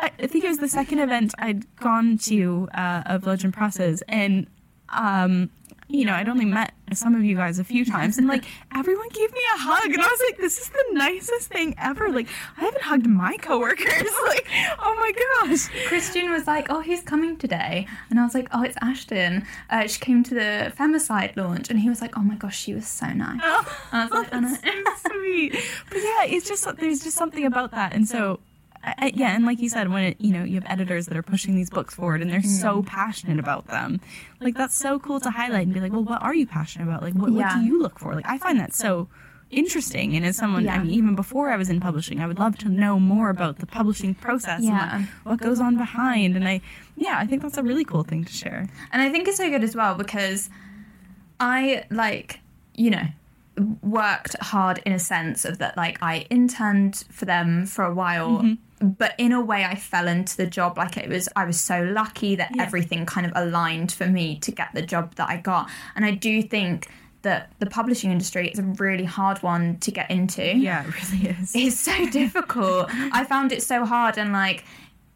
I 0.00 0.28
think 0.28 0.44
it 0.44 0.48
was 0.48 0.58
the 0.58 0.68
second 0.68 1.00
event 1.00 1.34
I'd 1.40 1.64
gone 1.74 2.18
to 2.18 2.68
uh, 2.72 3.02
of 3.06 3.26
Legend 3.26 3.52
Presses, 3.52 4.00
and 4.06 4.46
um, 4.90 5.50
you 5.88 6.04
know 6.04 6.12
I'd 6.14 6.28
only 6.28 6.44
met 6.44 6.74
some 6.92 7.14
of 7.14 7.24
you 7.24 7.36
guys 7.36 7.58
a 7.58 7.64
few 7.64 7.84
times, 7.84 8.16
and 8.18 8.26
like 8.26 8.44
everyone 8.74 9.08
gave 9.10 9.32
me 9.32 9.40
a 9.54 9.58
hug, 9.58 9.90
and 9.92 10.02
I 10.02 10.06
was 10.06 10.22
like, 10.28 10.38
"This 10.38 10.58
is 10.58 10.68
the 10.68 10.84
nicest 10.92 11.48
thing 11.50 11.74
ever!" 11.78 12.10
Like 12.10 12.28
I 12.56 12.60
haven't 12.64 12.82
hugged 12.82 13.06
my 13.06 13.36
coworkers. 13.38 14.10
Like, 14.28 14.46
oh 14.78 14.94
my 14.96 15.12
gosh, 15.46 15.68
Christian 15.86 16.30
was 16.30 16.46
like, 16.46 16.66
"Oh, 16.70 16.82
who's 16.82 17.00
coming 17.02 17.36
today?" 17.36 17.86
And 18.10 18.20
I 18.20 18.24
was 18.24 18.34
like, 18.34 18.48
"Oh, 18.52 18.62
it's 18.62 18.76
Ashton. 18.82 19.46
Uh, 19.70 19.86
she 19.86 19.98
came 20.00 20.22
to 20.24 20.34
the 20.34 20.72
Femicide 20.78 21.36
launch." 21.36 21.70
And 21.70 21.78
he 21.80 21.88
was 21.88 22.00
like, 22.02 22.16
"Oh 22.18 22.22
my 22.22 22.34
gosh, 22.36 22.58
she 22.58 22.74
was 22.74 22.86
so 22.86 23.06
nice." 23.08 23.40
I 23.92 24.02
was 24.04 24.10
like, 24.10 24.28
"I. 24.32 24.40
That's 24.84 25.02
so 25.02 25.08
sweet. 25.10 25.52
But 25.88 25.98
yeah, 25.98 26.24
it's 26.24 26.46
just 26.48 26.66
there's 26.76 27.00
just 27.02 27.16
something 27.16 27.46
about 27.46 27.70
that, 27.72 27.94
and 27.94 28.06
so. 28.08 28.40
I, 28.98 29.12
yeah, 29.14 29.34
and 29.34 29.44
like 29.44 29.60
you 29.60 29.68
said, 29.68 29.90
when 29.90 30.04
it, 30.04 30.20
you 30.20 30.32
know 30.32 30.44
you 30.44 30.54
have 30.54 30.66
editors 30.66 31.06
that 31.06 31.16
are 31.16 31.22
pushing 31.22 31.54
these 31.54 31.70
books 31.70 31.94
forward 31.94 32.22
and 32.22 32.30
they're 32.30 32.40
mm-hmm. 32.40 32.48
so 32.48 32.82
passionate 32.82 33.38
about 33.38 33.66
them, 33.66 34.00
like 34.40 34.54
that's 34.54 34.76
so 34.76 34.98
cool 34.98 35.20
to 35.20 35.30
highlight 35.30 35.66
and 35.66 35.74
be 35.74 35.80
like, 35.80 35.92
well, 35.92 36.04
what 36.04 36.22
are 36.22 36.34
you 36.34 36.46
passionate 36.46 36.88
about? 36.88 37.02
Like, 37.02 37.14
what, 37.14 37.30
what 37.30 37.52
do 37.54 37.60
you 37.60 37.80
look 37.80 37.98
for? 37.98 38.14
Like, 38.14 38.26
I 38.28 38.38
find 38.38 38.58
that 38.60 38.74
so 38.74 39.08
interesting. 39.50 40.14
And 40.14 40.26
as 40.26 40.36
someone, 40.36 40.68
I 40.68 40.78
mean, 40.78 40.90
even 40.92 41.14
before 41.14 41.50
I 41.50 41.56
was 41.56 41.70
in 41.70 41.80
publishing, 41.80 42.20
I 42.20 42.26
would 42.26 42.38
love 42.38 42.58
to 42.58 42.68
know 42.68 43.00
more 43.00 43.30
about 43.30 43.58
the 43.58 43.66
publishing 43.66 44.14
process 44.14 44.62
Yeah. 44.62 44.96
and 44.96 45.06
what, 45.22 45.32
what 45.32 45.40
goes 45.40 45.60
on 45.60 45.76
behind. 45.76 46.36
And 46.36 46.46
I, 46.46 46.60
yeah, 46.96 47.18
I 47.18 47.26
think 47.26 47.42
that's 47.42 47.56
a 47.56 47.62
really 47.62 47.84
cool 47.84 48.02
thing 48.02 48.24
to 48.24 48.32
share. 48.32 48.68
And 48.92 49.02
I 49.02 49.10
think 49.10 49.26
it's 49.28 49.38
so 49.38 49.48
good 49.48 49.64
as 49.64 49.74
well 49.74 49.94
because 49.94 50.50
I 51.40 51.84
like, 51.90 52.40
you 52.74 52.90
know, 52.90 53.06
worked 53.82 54.36
hard 54.40 54.80
in 54.84 54.92
a 54.92 54.98
sense 54.98 55.44
of 55.44 55.58
that 55.58 55.76
like 55.76 55.98
I 56.02 56.26
interned 56.30 57.04
for 57.10 57.24
them 57.24 57.66
for 57.66 57.84
a 57.84 57.94
while. 57.94 58.38
Mm-hmm. 58.38 58.54
But 58.80 59.14
in 59.18 59.32
a 59.32 59.40
way, 59.40 59.64
I 59.64 59.74
fell 59.74 60.08
into 60.08 60.36
the 60.36 60.46
job 60.46 60.78
like 60.78 60.96
it 60.96 61.08
was. 61.08 61.28
I 61.36 61.44
was 61.44 61.58
so 61.60 61.82
lucky 61.82 62.36
that 62.36 62.50
Yeah. 62.54 62.62
everything 62.62 63.06
kind 63.06 63.26
of 63.26 63.32
aligned 63.34 63.92
for 63.92 64.06
me 64.06 64.38
to 64.40 64.50
get 64.52 64.68
the 64.74 64.82
job 64.82 65.14
that 65.16 65.28
I 65.28 65.36
got. 65.38 65.68
And 65.96 66.04
I 66.04 66.12
do 66.12 66.42
think 66.42 66.88
that 67.22 67.50
the 67.58 67.66
publishing 67.66 68.12
industry 68.12 68.48
is 68.48 68.58
a 68.58 68.62
really 68.62 69.04
hard 69.04 69.42
one 69.42 69.76
to 69.78 69.90
get 69.90 70.10
into. 70.10 70.44
Yeah, 70.56 70.84
it 70.86 71.12
really 71.12 71.28
is. 71.30 71.52
It's 71.54 71.80
so 71.80 72.06
difficult. 72.10 72.88
I 73.12 73.24
found 73.24 73.50
it 73.52 73.62
so 73.62 73.84
hard. 73.84 74.16
And 74.18 74.32
like, 74.32 74.64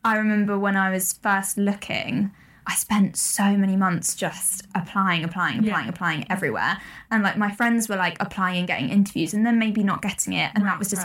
I 0.04 0.16
remember 0.16 0.58
when 0.58 0.76
I 0.76 0.90
was 0.90 1.12
first 1.12 1.56
looking, 1.58 2.32
I 2.66 2.74
spent 2.74 3.16
so 3.16 3.56
many 3.56 3.76
months 3.76 4.14
just 4.16 4.66
applying, 4.74 5.22
applying, 5.24 5.60
applying, 5.60 5.84
Yeah. 5.84 5.88
applying 5.88 6.26
everywhere. 6.30 6.78
And 7.10 7.22
like, 7.22 7.36
my 7.36 7.52
friends 7.52 7.88
were 7.88 7.96
like 7.96 8.16
applying 8.20 8.58
and 8.58 8.66
getting 8.66 8.88
interviews 8.88 9.32
and 9.34 9.46
then 9.46 9.58
maybe 9.58 9.82
not 9.84 10.02
getting 10.02 10.32
it. 10.32 10.50
And 10.54 10.64
that 10.66 10.78
was 10.78 10.92
right. 10.92 11.02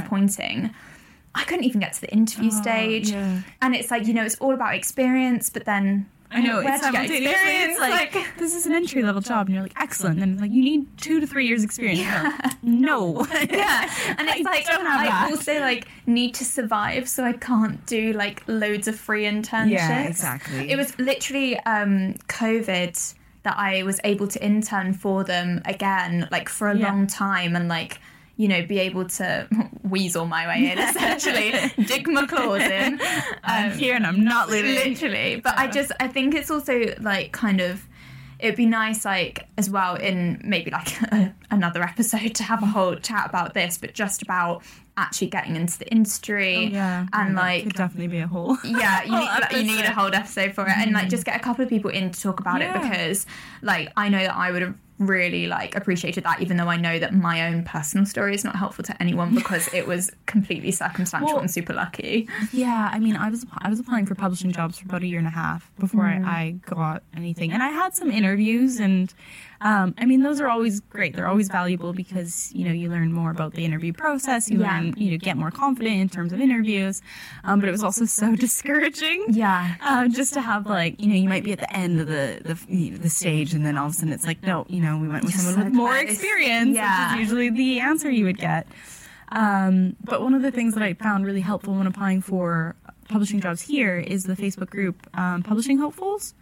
I 1.36 1.44
couldn't 1.44 1.66
even 1.66 1.80
get 1.82 1.94
to 1.94 2.02
the 2.02 2.10
interview 2.12 2.50
stage. 2.52 3.12
Oh, 3.12 3.16
yeah. 3.16 3.42
And 3.62 3.76
it's 3.76 3.92
like, 3.92 4.08
you 4.08 4.14
know, 4.14 4.24
it's 4.24 4.36
all 4.40 4.54
about 4.54 4.74
experience, 4.76 5.50
but 5.50 5.66
then. 5.66 6.10
I 6.30 6.42
know 6.42 6.62
where 6.62 6.76
it's 6.76 6.86
you 6.86 6.92
get 6.92 7.06
experience? 7.06 7.78
it's 7.78 7.80
like, 7.80 8.38
this 8.38 8.54
is 8.54 8.66
an 8.66 8.74
entry 8.74 9.02
level 9.02 9.22
job, 9.22 9.46
and 9.48 9.54
you're 9.56 9.64
like 9.64 9.80
excellent. 9.80 10.22
And 10.22 10.42
like 10.42 10.52
you 10.52 10.62
need 10.62 10.86
two 10.98 11.22
to 11.22 11.28
three 11.28 11.48
years 11.48 11.64
experience. 11.64 12.00
You're 12.02 12.34
no, 12.64 13.26
yeah 13.50 13.90
and 14.18 14.28
it's 14.28 14.40
I 14.46 14.52
like 14.52 14.66
i 14.70 15.06
that. 15.08 15.30
also 15.32 15.60
like 15.62 15.88
need 16.06 16.34
to 16.34 16.44
survive 16.44 17.08
so 17.08 17.24
i 17.24 17.32
can't 17.32 17.86
do 17.86 18.12
like 18.12 18.44
loads 18.48 18.90
of 18.90 19.00
free 19.00 19.24
internships 19.24 19.70
Yeah, 19.72 20.02
exactly. 20.08 20.70
it 20.70 20.76
was 20.76 20.98
literally 21.00 21.58
um 21.62 22.16
covid 22.28 23.14
that 23.44 23.56
i 23.58 23.84
was 23.84 24.02
able 24.04 24.28
to 24.28 24.44
intern 24.44 24.94
for 24.94 25.24
them 25.24 25.62
again 25.66 26.28
like 26.32 26.50
for 26.50 26.70
a 26.70 26.76
Yeah. 26.78 26.90
long 26.90 27.08
time 27.08 27.56
and 27.56 27.70
like 27.70 28.00
you 28.38 28.48
know 28.48 28.66
be 28.66 28.80
able 28.80 29.06
to 29.06 29.48
weasel 29.84 30.26
my 30.26 30.48
way 30.48 30.72
in 30.72 30.78
essentially 30.80 31.52
dig 31.86 32.08
my 32.08 32.26
claws 32.26 32.62
in 32.62 33.00
I'm 33.44 33.72
um, 33.72 33.78
here 33.78 33.96
and 33.96 34.06
I'm 34.06 34.24
not 34.24 34.50
leaving. 34.50 34.76
literally 34.76 35.36
but 35.38 35.58
i 35.58 35.68
just 35.68 35.92
i 36.00 36.08
think 36.08 36.36
it's 36.36 36.52
also 36.52 36.94
like 37.00 37.32
kind 37.32 37.60
of 37.62 37.88
it'd 38.40 38.56
be 38.56 38.68
nice 38.68 39.04
like 39.04 39.48
as 39.58 39.70
well 39.70 39.96
in 39.96 40.40
maybe 40.44 40.70
like 40.72 41.02
a, 41.12 41.34
another 41.52 41.82
episode 41.84 42.36
to 42.36 42.44
have 42.44 42.62
a 42.62 42.68
whole 42.68 42.96
chat 42.96 43.28
about 43.28 43.54
this 43.54 43.78
but 43.78 43.94
just 43.94 44.22
about 44.22 44.62
actually 44.98 45.28
getting 45.28 45.56
into 45.56 45.78
the 45.80 45.88
industry 45.92 46.56
Oh, 46.56 46.70
Yeah, 46.70 47.06
and 47.14 47.38
that 47.38 47.42
like 47.42 47.64
could 47.64 47.74
definitely 47.74 48.08
be 48.08 48.20
a 48.20 48.28
whole. 48.28 48.58
yeah, 48.64 49.04
you 49.04 49.12
whole 49.12 49.20
need, 49.22 49.28
like, 49.28 49.52
you 49.52 49.64
need 49.64 49.86
a 49.86 49.94
whole 49.94 50.14
episode 50.14 50.54
for 50.54 50.66
it, 50.66 50.76
and 50.76 50.92
like 50.92 51.04
mm-hmm. 51.04 51.10
just 51.10 51.24
get 51.26 51.36
a 51.36 51.40
couple 51.40 51.64
of 51.64 51.70
people 51.70 51.92
in 51.92 52.12
to 52.12 52.20
talk 52.20 52.40
about 52.40 52.62
Yeah. 52.62 52.76
it 52.76 52.82
because, 52.82 53.26
like, 53.62 53.92
I 53.96 54.10
know 54.10 54.20
that 54.20 54.36
I 54.36 54.52
would 54.52 54.62
have 54.64 54.76
really 55.00 55.48
like 55.48 55.76
appreciated 55.76 56.24
that, 56.24 56.42
even 56.42 56.58
though 56.58 56.68
I 56.70 56.78
know 56.78 56.98
that 57.00 57.14
my 57.14 57.48
own 57.48 57.64
personal 57.64 58.06
story 58.06 58.34
is 58.34 58.44
not 58.44 58.56
helpful 58.56 58.84
to 58.86 59.02
anyone 59.02 59.36
because 59.36 59.72
it 59.74 59.86
was 59.88 60.12
completely 60.26 60.72
circumstantial 60.72 61.28
Well- 61.34 61.40
and 61.40 61.52
super 61.52 61.74
lucky. 61.74 62.28
Yeah, 62.52 62.90
I 62.92 63.00
mean, 63.00 63.16
I 63.16 63.30
was 63.30 63.46
I 63.60 63.70
was 63.70 63.80
applying 63.80 64.06
for 64.06 64.16
publishing 64.16 64.52
jobs 64.52 64.80
for 64.80 64.86
about 64.86 65.04
a 65.04 65.08
year 65.08 65.20
and 65.20 65.28
a 65.28 65.32
half 65.32 65.72
before 65.80 66.04
Mm. 66.06 66.26
I, 66.26 66.40
I 66.42 66.52
got 66.66 67.04
anything, 67.16 67.52
and 67.52 67.62
I 67.62 67.70
had 67.70 67.96
some 67.96 68.10
interviews, 68.12 68.80
and 68.80 69.14
um, 69.62 69.96
I 69.98 70.06
mean, 70.06 70.22
those 70.24 70.40
are 70.40 70.48
always 70.50 70.80
great. 70.82 71.16
They're 71.16 71.28
always 71.28 71.48
valuable 71.50 71.94
because 71.94 72.52
you 72.54 72.66
know 72.66 72.72
you 72.74 72.90
learn 72.90 73.12
more 73.12 73.32
about 73.32 73.54
the 73.54 73.66
interview 73.66 73.94
process. 73.94 74.50
You 74.50 74.60
Yeah. 74.62 74.72
learn 74.80 74.94
you 74.98 75.12
know 75.12 75.18
get 75.18 75.36
more 75.38 75.52
confident 75.52 75.96
in 76.00 76.10
terms 76.10 76.32
of 76.34 76.40
interviews, 76.40 77.02
um, 77.44 77.60
but 77.60 77.68
it 77.70 77.72
was 77.72 77.84
also 77.84 78.06
so 78.06 78.36
discouraging. 78.48 79.26
Yeah. 79.30 79.76
Uh, 79.82 80.08
just 80.10 80.34
to 80.36 80.42
have 80.42 80.66
like 80.68 81.02
you 81.02 81.08
know 81.08 81.16
you 81.16 81.28
might 81.30 81.44
be 81.44 81.52
at 81.54 81.60
the 81.60 81.74
end 81.76 82.00
of 82.00 82.08
the 82.08 82.40
the, 82.44 82.58
you 82.74 82.92
know, 82.92 82.98
the 82.98 83.10
stage 83.10 83.54
and 83.54 83.66
then 83.66 83.78
all 83.78 83.88
of 83.88 83.94
a 83.94 83.96
sudden 83.96 84.14
it's 84.14 84.26
like 84.28 84.44
no 84.44 84.66
you 84.70 84.82
know 84.82 84.98
we 84.98 85.08
went 85.08 85.24
with 85.24 85.34
someone 85.36 85.66
with 85.66 85.74
more 85.74 85.98
experience 85.98 86.76
Yeah. 86.76 87.12
which 87.14 87.22
is 87.22 87.28
usually 87.30 87.50
the 87.50 87.80
answer 87.80 88.10
you 88.10 88.26
would 88.26 88.38
get 88.38 88.68
Um, 89.30 89.96
but 90.04 90.22
one 90.22 90.34
of 90.34 90.42
the 90.42 90.52
things 90.52 90.74
that 90.76 90.84
I 90.84 90.94
found 90.94 91.26
really 91.26 91.42
helpful 91.42 91.74
when 91.76 91.88
applying 91.88 92.22
for 92.22 92.76
publishing 93.10 93.42
jobs 93.42 93.62
here 93.62 93.98
is 93.98 94.24
the 94.24 94.36
Facebook 94.36 94.70
group 94.70 94.96
um, 95.18 95.44
Publishing 95.44 95.78
Hopefuls. 95.78 96.34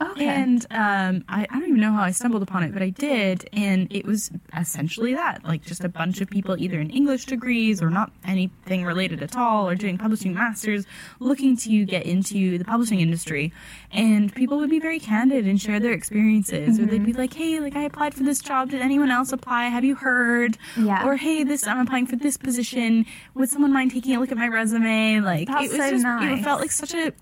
Okay. 0.00 0.26
And 0.26 0.64
um, 0.70 1.24
I, 1.28 1.46
I 1.50 1.58
don't 1.58 1.68
even 1.68 1.80
know 1.80 1.92
how 1.92 2.02
I 2.02 2.12
stumbled 2.12 2.42
upon 2.42 2.62
it, 2.62 2.72
but 2.72 2.82
I 2.82 2.90
did. 2.90 3.48
And 3.52 3.88
it 3.90 4.04
was 4.04 4.30
essentially 4.56 5.14
that 5.14 5.44
like 5.44 5.62
just 5.64 5.82
a 5.82 5.88
bunch 5.88 6.20
of 6.20 6.30
people, 6.30 6.56
either 6.58 6.78
in 6.78 6.90
English 6.90 7.26
degrees 7.26 7.82
or 7.82 7.90
not 7.90 8.12
anything 8.24 8.84
related 8.84 9.22
at 9.22 9.36
all, 9.36 9.68
or 9.68 9.74
doing 9.74 9.98
publishing 9.98 10.34
masters, 10.34 10.86
looking 11.18 11.56
to 11.58 11.84
get 11.84 12.06
into 12.06 12.58
the 12.58 12.64
publishing 12.64 13.00
industry. 13.00 13.52
And 13.90 14.32
people 14.34 14.58
would 14.58 14.70
be 14.70 14.78
very 14.78 15.00
candid 15.00 15.46
and 15.46 15.60
share 15.60 15.80
their 15.80 15.92
experiences, 15.92 16.78
or 16.78 16.86
they'd 16.86 17.04
be 17.04 17.12
like, 17.12 17.34
hey, 17.34 17.58
like 17.58 17.74
I 17.74 17.82
applied 17.82 18.14
for 18.14 18.22
this 18.22 18.40
job. 18.40 18.70
Did 18.70 18.82
anyone 18.82 19.10
else 19.10 19.32
apply? 19.32 19.64
Have 19.64 19.84
you 19.84 19.96
heard? 19.96 20.58
Yeah. 20.76 21.06
Or 21.06 21.16
hey, 21.16 21.42
this 21.42 21.66
I'm 21.66 21.80
applying 21.80 22.06
for 22.06 22.16
this 22.16 22.36
position. 22.36 23.04
Would 23.34 23.48
someone 23.48 23.72
mind 23.72 23.90
taking 23.90 24.14
a 24.14 24.20
look 24.20 24.30
at 24.30 24.38
my 24.38 24.48
resume? 24.48 25.20
Like 25.20 25.48
That's 25.48 25.64
it 25.64 25.68
was 25.70 25.78
so 25.78 25.90
just, 25.90 26.04
nice. 26.04 26.38
it 26.38 26.44
felt 26.44 26.60
like 26.60 26.70
such 26.70 26.94
a 26.94 27.12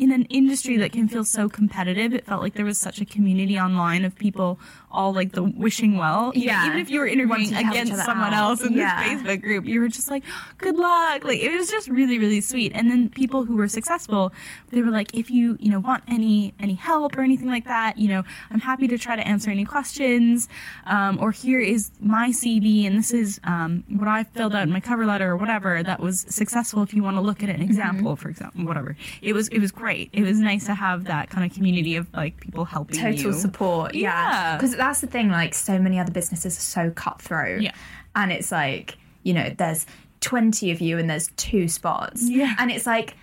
in 0.00 0.12
an 0.12 0.24
industry 0.30 0.78
that 0.78 0.92
can 0.92 1.08
feel 1.08 1.26
so 1.26 1.46
competitive, 1.46 2.14
it 2.14 2.24
felt 2.24 2.40
like 2.40 2.54
there 2.54 2.64
was 2.64 2.78
such 2.78 3.02
a 3.02 3.04
community 3.04 3.60
online 3.60 4.02
of 4.02 4.16
people 4.16 4.58
all 4.92 5.12
like 5.12 5.32
the 5.32 5.42
wishing 5.42 5.96
well. 5.96 6.32
Yeah. 6.34 6.66
even 6.66 6.78
if 6.78 6.90
you 6.90 7.00
were 7.00 7.06
interviewing 7.06 7.28
Wanting 7.30 7.48
to 7.50 7.54
help 7.56 7.74
each 7.76 7.82
against 7.82 8.04
someone 8.04 8.34
out. 8.34 8.50
else 8.50 8.64
in 8.64 8.72
Yeah. 8.72 9.02
this 9.14 9.22
Facebook 9.22 9.42
group, 9.42 9.64
you 9.66 9.80
were 9.80 9.88
just 9.88 10.10
like, 10.10 10.24
good 10.58 10.76
luck. 10.76 11.24
Like 11.24 11.40
it 11.40 11.52
was 11.56 11.70
just 11.70 11.88
really, 11.88 12.18
really 12.18 12.40
sweet. 12.40 12.72
And 12.74 12.90
then 12.90 13.08
people 13.08 13.44
who 13.44 13.56
were 13.56 13.68
successful, 13.68 14.32
they 14.70 14.82
were 14.82 14.90
like, 14.90 15.14
if 15.14 15.30
you, 15.30 15.56
you 15.60 15.70
know, 15.70 15.80
want 15.80 16.02
any, 16.08 16.54
any 16.60 16.74
help 16.74 17.16
or 17.16 17.22
anything 17.22 17.48
like 17.48 17.64
that, 17.66 17.98
you 17.98 18.08
know, 18.08 18.22
I'm 18.50 18.60
happy 18.60 18.88
to 18.88 18.98
try 18.98 19.16
to 19.16 19.26
answer 19.26 19.50
any 19.50 19.64
questions. 19.64 20.48
Um, 20.86 21.18
or 21.20 21.30
here 21.30 21.60
is 21.60 21.90
my 22.00 22.30
CV 22.30 22.86
and 22.86 22.98
this 22.98 23.12
is, 23.12 23.40
um, 23.44 23.84
what 23.88 24.08
I 24.08 24.24
filled 24.24 24.54
out 24.54 24.64
in 24.64 24.72
my 24.72 24.80
cover 24.80 25.06
letter 25.06 25.30
or 25.30 25.36
whatever 25.36 25.82
that 25.82 26.00
was 26.00 26.26
successful. 26.28 26.82
If 26.82 26.94
you 26.94 27.02
want 27.02 27.16
to 27.16 27.20
look 27.20 27.42
at 27.42 27.48
an 27.48 27.62
example, 27.62 28.16
for 28.16 28.28
example, 28.28 28.64
whatever. 28.64 28.96
It 29.22 29.32
was, 29.34 29.48
it 29.48 29.60
was 29.60 29.70
great. 29.72 30.10
It 30.12 30.22
was 30.22 30.38
nice 30.38 30.66
to 30.66 30.74
have 30.74 31.04
that 31.04 31.30
kind 31.30 31.48
of 31.48 31.54
community 31.56 31.96
of 31.96 32.12
like 32.14 32.40
people 32.40 32.64
helping 32.64 32.96
you. 32.96 33.02
total 33.02 33.32
you. 33.32 33.32
support 33.32 33.94
yeah 33.94 34.10
Yeah. 34.10 34.56
That's 34.80 35.00
the 35.00 35.06
thing 35.06 35.28
like 35.30 35.54
so 35.54 35.78
many 35.78 35.98
other 35.98 36.12
businesses 36.12 36.56
are 36.58 36.60
so 36.60 36.90
cutthroat 36.90 37.60
Yeah. 37.62 37.72
and 38.16 38.32
it's 38.32 38.50
like 38.50 38.96
you 39.22 39.32
know 39.34 39.50
there's 39.56 39.86
20 40.20 40.70
of 40.70 40.80
you 40.80 40.98
and 40.98 41.08
there's 41.08 41.28
two 41.36 41.68
spots 41.68 42.22
Yeah. 42.28 42.54
and 42.58 42.70
it's 42.70 42.86
like 42.86 43.14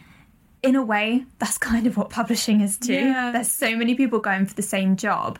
in 0.63 0.75
a 0.75 0.83
way 0.83 1.25
that's 1.39 1.57
kind 1.57 1.85
of 1.87 1.97
what 1.97 2.09
publishing 2.09 2.61
is 2.61 2.77
too 2.77 2.93
Yeah. 2.93 3.31
there's 3.31 3.51
so 3.51 3.75
many 3.75 3.95
people 3.95 4.19
going 4.19 4.45
for 4.45 4.53
the 4.55 4.61
same 4.63 4.95
job 4.95 5.37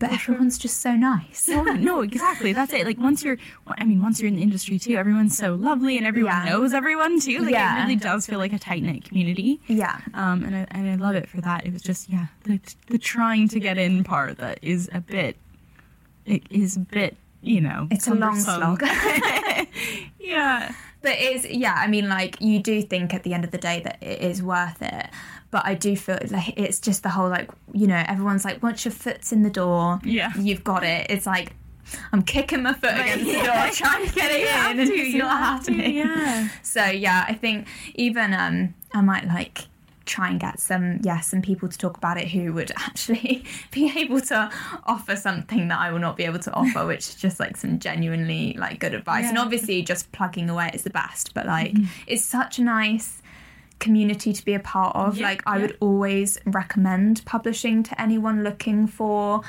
but 0.00 0.12
everyone's 0.12 0.58
just 0.58 0.80
so 0.80 0.94
nice 0.94 1.48
no, 1.48 1.62
no, 1.64 2.02
exactly. 2.02 2.52
That's 2.52 2.72
it. 2.72 2.86
Like 2.86 2.98
once 2.98 3.24
you're, 3.24 3.36
I 3.66 3.84
mean, 3.84 4.00
once 4.00 4.20
you're 4.20 4.28
in 4.28 4.36
the 4.36 4.42
industry 4.42 4.78
too, 4.78 4.94
everyone's 4.94 5.36
so 5.36 5.56
lovely 5.56 5.96
and 5.98 6.06
everyone 6.06 6.34
Yeah. 6.46 6.50
knows 6.52 6.72
everyone 6.72 7.18
too. 7.18 7.40
Like 7.40 7.50
Yeah. 7.50 7.78
it 7.78 7.82
really 7.82 7.96
does 7.96 8.24
feel 8.24 8.38
like 8.38 8.52
a 8.52 8.60
tight 8.60 8.84
knit 8.84 9.02
community. 9.04 9.60
yeah 9.66 9.98
Um, 10.14 10.44
and 10.44 10.54
I, 10.54 10.66
and 10.70 10.88
I 10.88 10.94
love 10.94 11.16
it 11.16 11.28
for 11.28 11.40
that. 11.40 11.66
It 11.66 11.72
was 11.72 11.82
just 11.82 12.08
yeah, 12.08 12.26
the 12.44 12.60
the 12.86 12.98
trying 12.98 13.48
to 13.48 13.58
get 13.58 13.76
in 13.76 14.04
part 14.04 14.38
that 14.38 14.60
is 14.62 14.88
a 14.92 15.00
bit, 15.00 15.36
it 16.28 16.42
is 16.50 16.76
a 16.76 16.80
bit, 16.80 17.16
you 17.42 17.60
know, 17.60 17.88
it's 17.90 18.06
a 18.08 18.14
long 18.14 18.38
slog 18.38 18.82
yeah. 20.20 20.72
But 21.00 21.12
it's 21.18 21.44
yeah, 21.48 21.74
I 21.76 21.86
mean, 21.86 22.08
like 22.08 22.40
you 22.40 22.60
do 22.60 22.82
think 22.82 23.14
at 23.14 23.22
the 23.22 23.32
end 23.34 23.44
of 23.44 23.50
the 23.52 23.58
day 23.58 23.80
that 23.84 23.98
it 24.02 24.20
is 24.20 24.42
worth 24.42 24.82
it. 24.82 25.06
But 25.50 25.64
I 25.64 25.74
do 25.74 25.96
feel 25.96 26.18
like 26.30 26.58
it's 26.58 26.80
just 26.80 27.02
the 27.02 27.08
whole 27.08 27.28
like 27.28 27.50
you 27.72 27.86
know 27.86 28.02
everyone's 28.06 28.44
like 28.44 28.62
once 28.62 28.84
your 28.84 28.92
foot's 28.92 29.32
in 29.32 29.42
the 29.44 29.50
door, 29.50 30.00
Yeah. 30.04 30.32
you've 30.38 30.64
got 30.64 30.82
it. 30.84 31.06
It's 31.08 31.24
like 31.24 31.54
I'm 32.12 32.22
kicking 32.22 32.62
my 32.62 32.74
foot 32.74 32.92
against 32.92 33.24
the 33.24 33.32
door, 33.32 33.70
trying 33.72 34.06
to 34.06 34.14
get 34.14 34.30
it 34.30 34.48
have 34.48 34.72
in, 34.72 34.80
and 34.80 34.90
to, 34.90 34.94
it's 34.96 35.12
you 35.14 35.18
not 35.20 35.30
to, 35.64 35.72
happening. 35.72 35.96
yeah. 35.96 36.48
So 36.62 36.84
yeah, 36.84 37.24
I 37.28 37.34
think 37.34 37.66
even 37.94 38.34
um 38.34 38.74
I 38.92 39.00
might 39.00 39.26
like 39.26 39.67
try 40.08 40.28
and 40.28 40.40
get 40.40 40.58
some 40.58 40.98
yeah 41.02 41.20
some 41.20 41.40
people 41.42 41.68
to 41.68 41.78
talk 41.78 41.96
about 41.96 42.16
it 42.18 42.26
who 42.28 42.52
would 42.52 42.72
actually 42.76 43.44
be 43.70 43.92
able 43.96 44.20
to 44.20 44.50
offer 44.86 45.14
something 45.14 45.68
that 45.68 45.78
I 45.78 45.92
will 45.92 46.00
not 46.00 46.16
be 46.16 46.24
able 46.24 46.40
to 46.40 46.52
offer 46.52 46.86
which 46.92 47.00
is 47.10 47.14
just 47.14 47.38
like 47.38 47.56
some 47.56 47.78
genuinely 47.78 48.54
like 48.58 48.80
good 48.80 48.94
advice 48.94 49.26
and 49.28 49.38
obviously 49.38 49.82
just 49.82 50.10
plugging 50.12 50.48
away 50.50 50.70
is 50.74 50.82
the 50.82 50.90
best 50.90 51.34
but 51.34 51.46
like 51.46 51.72
Mm-hmm. 51.74 51.84
it's 52.06 52.24
such 52.24 52.58
a 52.58 52.62
nice 52.62 53.20
community 53.78 54.32
to 54.32 54.44
be 54.44 54.54
a 54.54 54.58
part 54.60 54.96
of 54.96 55.16
Yeah, 55.18 55.26
like 55.28 55.42
I 55.46 55.56
yeah. 55.56 55.62
would 55.62 55.76
always 55.80 56.38
recommend 56.46 57.24
publishing 57.24 57.82
to 57.84 58.00
anyone 58.00 58.42
looking 58.42 58.86
for 58.88 59.42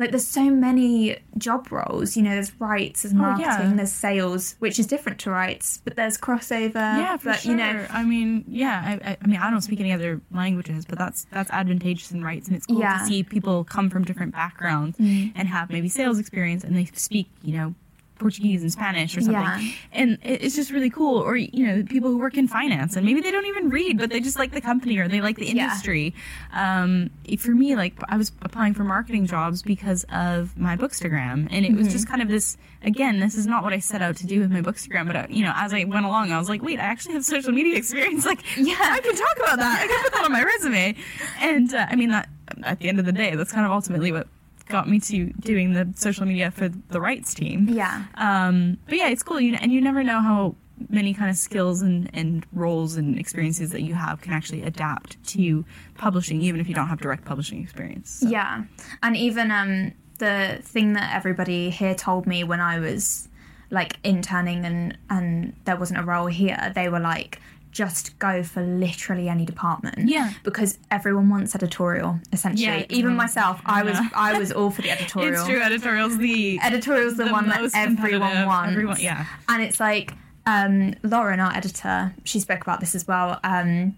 like 0.00 0.10
there's 0.10 0.26
so 0.26 0.50
many 0.50 1.18
job 1.38 1.70
roles 1.70 2.16
you 2.16 2.22
know 2.22 2.30
there's 2.30 2.52
rights 2.60 3.02
there's 3.02 3.14
Oh, 3.14 3.18
marketing 3.18 3.46
yeah. 3.46 3.72
there's 3.76 3.92
sales 3.92 4.56
which 4.58 4.78
is 4.78 4.86
different 4.86 5.18
to 5.20 5.30
rights 5.30 5.80
but 5.84 5.94
there's 5.94 6.18
crossover 6.18 6.74
Yeah, 6.74 7.16
for 7.18 7.26
but 7.30 7.40
sure. 7.40 7.52
you 7.52 7.56
know 7.56 7.86
I 7.90 8.02
mean, 8.04 8.44
yeah. 8.48 8.98
I, 9.04 9.16
I, 9.22 9.26
mean, 9.26 9.38
I 9.38 9.50
don't 9.50 9.60
speak 9.60 9.80
any 9.80 9.92
other 9.92 10.20
languages, 10.32 10.84
but 10.86 10.98
that's 10.98 11.26
that's 11.30 11.50
advantageous 11.50 12.10
in 12.12 12.22
rights, 12.24 12.48
and 12.48 12.56
it's 12.56 12.66
cool 12.66 12.80
Yeah. 12.80 12.98
To 12.98 13.06
see 13.06 13.22
people 13.22 13.64
come 13.64 13.90
from 13.90 14.04
different 14.04 14.32
backgrounds 14.32 14.96
mm. 14.98 15.32
and 15.34 15.48
have 15.48 15.70
maybe 15.70 15.88
sales 15.88 16.18
experience, 16.18 16.64
and 16.64 16.76
they 16.76 16.86
speak, 16.94 17.28
you 17.42 17.52
know, 17.56 17.74
Portuguese 18.20 18.62
and 18.62 18.70
Spanish 18.70 19.16
or 19.16 19.22
something, 19.22 19.42
Yeah. 19.42 19.72
and 19.92 20.18
it's 20.22 20.54
just 20.54 20.70
really 20.70 20.90
cool. 20.90 21.18
Or 21.18 21.36
you 21.36 21.66
know, 21.66 21.82
people 21.82 22.10
who 22.10 22.18
work 22.18 22.36
in 22.36 22.46
finance, 22.46 22.94
and 22.94 23.04
maybe 23.04 23.20
they 23.20 23.30
don't 23.32 23.46
even 23.46 23.70
read, 23.70 23.98
but 23.98 24.10
they 24.10 24.20
just 24.20 24.38
like 24.38 24.52
the 24.52 24.60
company 24.60 24.98
or 24.98 25.08
they 25.08 25.20
like 25.20 25.36
the 25.36 25.46
Yeah. 25.46 25.64
industry. 25.64 26.14
Um, 26.52 27.10
for 27.38 27.50
me, 27.52 27.74
like 27.76 27.94
I 28.08 28.16
was 28.16 28.30
applying 28.42 28.74
for 28.74 28.84
marketing 28.84 29.26
jobs 29.26 29.62
because 29.62 30.04
of 30.12 30.56
my 30.56 30.76
Bookstagram, 30.76 31.48
and 31.50 31.64
it 31.66 31.72
was 31.72 31.86
Mm-hmm. 31.86 31.92
just 31.92 32.08
kind 32.08 32.22
of 32.22 32.28
this. 32.28 32.56
Again, 32.82 33.20
this 33.20 33.34
is 33.34 33.46
not 33.46 33.62
what 33.62 33.72
I 33.74 33.78
set 33.78 34.00
out 34.00 34.16
to 34.16 34.26
do 34.26 34.40
with 34.40 34.50
my 34.50 34.60
Bookstagram, 34.62 35.06
but 35.06 35.16
uh, 35.16 35.26
you 35.28 35.44
know, 35.44 35.52
as 35.56 35.74
I 35.74 35.84
went 35.84 36.06
along, 36.06 36.32
I 36.32 36.38
was 36.38 36.48
like, 36.48 36.62
wait, 36.62 36.78
I 36.78 36.84
actually 36.84 37.14
have 37.14 37.24
social 37.24 37.52
media 37.52 37.76
experience. 37.76 38.24
Like, 38.30 38.40
Yeah. 38.56 38.76
I 38.78 39.00
can 39.00 39.16
talk 39.16 39.36
about 39.38 39.58
that. 39.58 39.80
I 39.82 39.86
can 39.86 40.02
put 40.04 40.12
that 40.12 40.24
on 40.24 40.32
my 40.32 40.42
resume. 40.42 40.94
And 41.40 41.74
uh, 41.74 41.86
I 41.90 41.96
mean, 41.96 42.10
that 42.10 42.28
at 42.64 42.78
the 42.80 42.88
end 42.88 42.98
of 42.98 43.04
the 43.06 43.12
day, 43.12 43.34
that's 43.34 43.52
kind 43.52 43.64
of 43.66 43.72
ultimately 43.72 44.12
what 44.12 44.28
got 44.70 44.88
me 44.88 45.00
to 45.00 45.26
doing 45.40 45.72
the 45.72 45.92
social 45.96 46.26
media 46.26 46.50
for 46.50 46.68
the 46.68 47.00
rights 47.00 47.34
team. 47.34 47.68
Yeah. 47.68 48.04
Um, 48.14 48.78
but 48.86 48.96
yeah, 48.98 49.08
it's 49.08 49.22
cool. 49.22 49.40
You 49.40 49.56
and 49.60 49.72
you 49.72 49.80
never 49.80 50.02
know 50.02 50.20
how 50.20 50.54
many 50.88 51.12
kind 51.12 51.28
of 51.28 51.36
skills 51.36 51.82
and, 51.82 52.08
and 52.14 52.46
roles 52.54 52.96
and 52.96 53.18
experiences 53.18 53.70
that 53.72 53.82
you 53.82 53.92
have 53.94 54.20
can 54.22 54.32
actually 54.32 54.62
adapt 54.62 55.22
to 55.28 55.64
publishing, 55.98 56.40
even 56.40 56.58
if 56.60 56.68
you 56.68 56.74
don't 56.74 56.88
have 56.88 57.00
direct 57.00 57.24
publishing 57.26 57.62
experience. 57.62 58.10
So- 58.20 58.28
Yeah. 58.28 58.64
And 59.02 59.16
even 59.16 59.50
um 59.50 59.92
the 60.18 60.58
thing 60.62 60.92
that 60.94 61.14
everybody 61.14 61.70
here 61.70 61.94
told 61.94 62.26
me 62.26 62.44
when 62.44 62.60
I 62.60 62.78
was 62.78 63.28
like 63.70 63.96
interning 64.04 64.64
and 64.64 64.96
and 65.08 65.54
there 65.64 65.76
wasn't 65.76 66.00
a 66.00 66.02
role 66.04 66.26
here, 66.26 66.72
they 66.74 66.88
were 66.88 67.00
like 67.00 67.40
just 67.72 68.18
go 68.18 68.42
for 68.42 68.62
literally 68.62 69.28
any 69.28 69.44
department. 69.46 70.08
Yeah. 70.08 70.32
Because 70.42 70.78
everyone 70.90 71.28
wants 71.30 71.54
editorial, 71.54 72.18
essentially. 72.32 72.64
Yeah, 72.66 72.84
Even 72.88 73.12
mm, 73.12 73.16
myself, 73.16 73.60
I 73.64 73.82
was. 73.82 73.96
I 74.14 74.38
was 74.38 74.50
all 74.52 74.70
for 74.70 74.82
the 74.82 74.90
editorial. 74.90 75.34
It's 75.34 75.44
true. 75.46 75.60
Editorial's 75.62 76.18
the 76.18 76.58
Editorial's 76.60 77.16
the, 77.16 77.24
the 77.26 77.32
one 77.32 77.48
that 77.48 77.70
everyone 77.74 78.46
wants. 78.46 78.72
everyone- 78.72 79.00
yeah. 79.00 79.26
And 79.48 79.62
it's 79.62 79.78
like 79.78 80.12
um, 80.46 80.94
Lauren, 81.02 81.38
our 81.38 81.52
editor, 81.54 82.12
she 82.24 82.40
spoke 82.40 82.62
about 82.62 82.80
this 82.80 82.94
as 82.94 83.06
well 83.06 83.38
um, 83.44 83.94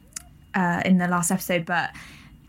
uh, 0.54 0.82
in 0.84 0.98
the 0.98 1.08
last 1.08 1.30
episode, 1.30 1.64
but 1.64 1.90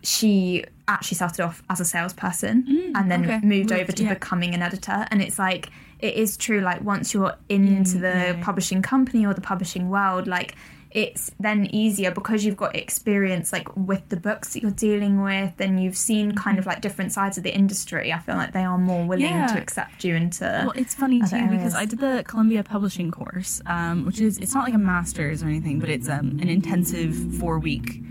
she 0.01 0.65
actually 0.87 1.15
started 1.15 1.41
off 1.45 1.63
as 1.69 1.79
a 1.79 1.85
salesperson 1.85 2.91
and 2.95 3.09
then 3.09 3.21
Mm, 3.23 3.25
okay. 3.25 3.33
moved 3.35 3.69
Moved, 3.69 3.71
over 3.71 3.91
to 3.93 4.03
yeah. 4.03 4.13
becoming 4.15 4.53
an 4.53 4.61
editor. 4.61 5.05
And 5.11 5.21
it's 5.21 5.39
like, 5.39 5.69
it 5.99 6.15
is 6.15 6.35
true, 6.35 6.59
like, 6.59 6.81
once 6.81 7.13
you're 7.13 7.35
into 7.47 7.97
the 7.99 8.07
Mm, 8.07 8.37
yeah. 8.39 8.43
publishing 8.43 8.81
company 8.81 9.25
or 9.25 9.33
the 9.33 9.39
publishing 9.41 9.89
world, 9.89 10.27
like, 10.27 10.55
it's 10.93 11.31
then 11.39 11.67
easier 11.71 12.11
because 12.11 12.45
you've 12.45 12.55
got 12.57 12.75
experience 12.75 13.51
like 13.51 13.75
with 13.75 14.07
the 14.09 14.15
books 14.15 14.53
that 14.53 14.61
you're 14.61 14.71
dealing 14.71 15.21
with 15.21 15.53
and 15.59 15.83
you've 15.83 15.97
seen 15.97 16.33
kind 16.33 16.59
of 16.59 16.65
like 16.65 16.81
different 16.81 17.11
sides 17.11 17.37
of 17.37 17.43
the 17.43 17.53
industry. 17.53 18.13
I 18.13 18.19
feel 18.19 18.35
like 18.35 18.53
they 18.53 18.63
are 18.63 18.77
more 18.77 19.05
willing 19.05 19.25
Mm-hmm. 19.25 19.37
Yeah. 19.39 19.47
to 19.47 19.59
accept 19.61 20.03
you 20.03 20.15
into 20.15 20.43
Well, 20.43 20.73
it's 20.75 20.93
funny 20.93 21.19
too 21.21 21.35
other 21.35 21.47
because. 21.47 21.73
I 21.75 21.85
did 21.85 21.99
the 21.99 22.23
Columbia 22.27 22.63
Publishing 22.63 23.09
course, 23.11 23.61
um, 23.65 24.05
which 24.05 24.19
is 24.21 24.37
it's 24.37 24.53
not 24.53 24.65
like 24.65 24.73
a 24.75 24.77
master's 24.77 25.41
or 25.43 25.47
anything, 25.47 25.79
but 25.79 25.89
it's 25.89 26.07
um, 26.09 26.37
an 26.41 26.49
intensive 26.49 27.15
four 27.39 27.57
week 27.59 28.01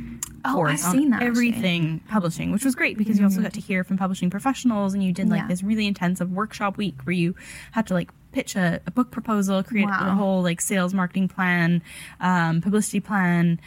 Oh, 0.44 0.54
course 0.54 0.82
I've 0.84 0.90
on 0.90 0.99
seen 0.99 1.11
that, 1.11 1.16
actually. 1.22 1.28
everything 1.28 2.00
publishing, 2.08 2.50
which 2.52 2.64
was 2.64 2.75
great 2.75 2.99
because 2.99 3.18
you 3.18 3.25
also 3.25 3.40
got 3.42 3.52
to 3.54 3.61
hear 3.61 3.84
from 3.84 3.96
publishing 3.96 4.28
professionals, 4.30 4.94
and 4.94 5.02
you 5.02 5.12
did 5.12 5.28
like 5.28 5.42
Yeah. 5.42 5.49
this 5.49 5.62
really 5.62 5.87
intensive 5.87 6.30
workshop 6.32 6.76
week 6.76 6.96
where 7.04 7.12
you 7.14 7.34
had 7.72 7.87
to 7.88 7.94
like 7.94 8.11
pitch 8.32 8.56
a, 8.56 8.80
a 8.87 8.90
book 8.90 9.11
proposal, 9.11 9.62
create 9.62 9.87
Wow. 9.87 10.08
a 10.11 10.14
whole 10.14 10.42
like 10.42 10.61
sales 10.61 10.94
marketing 10.94 11.28
plan, 11.28 11.82
um, 12.20 12.61
publicity 12.61 12.99
plan, 13.00 13.61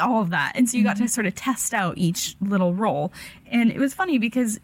all 0.00 0.20
of 0.22 0.30
that, 0.30 0.52
and 0.54 0.68
so 0.68 0.76
you 0.76 0.82
got 0.84 0.96
Mm-hmm. 0.96 1.04
to 1.04 1.10
sort 1.10 1.26
of 1.26 1.34
test 1.34 1.74
out 1.74 1.98
each 1.98 2.34
little 2.40 2.72
role, 2.74 3.12
and 3.50 3.70
it 3.70 3.78
was 3.78 3.92
funny 3.94 4.18
because 4.18 4.58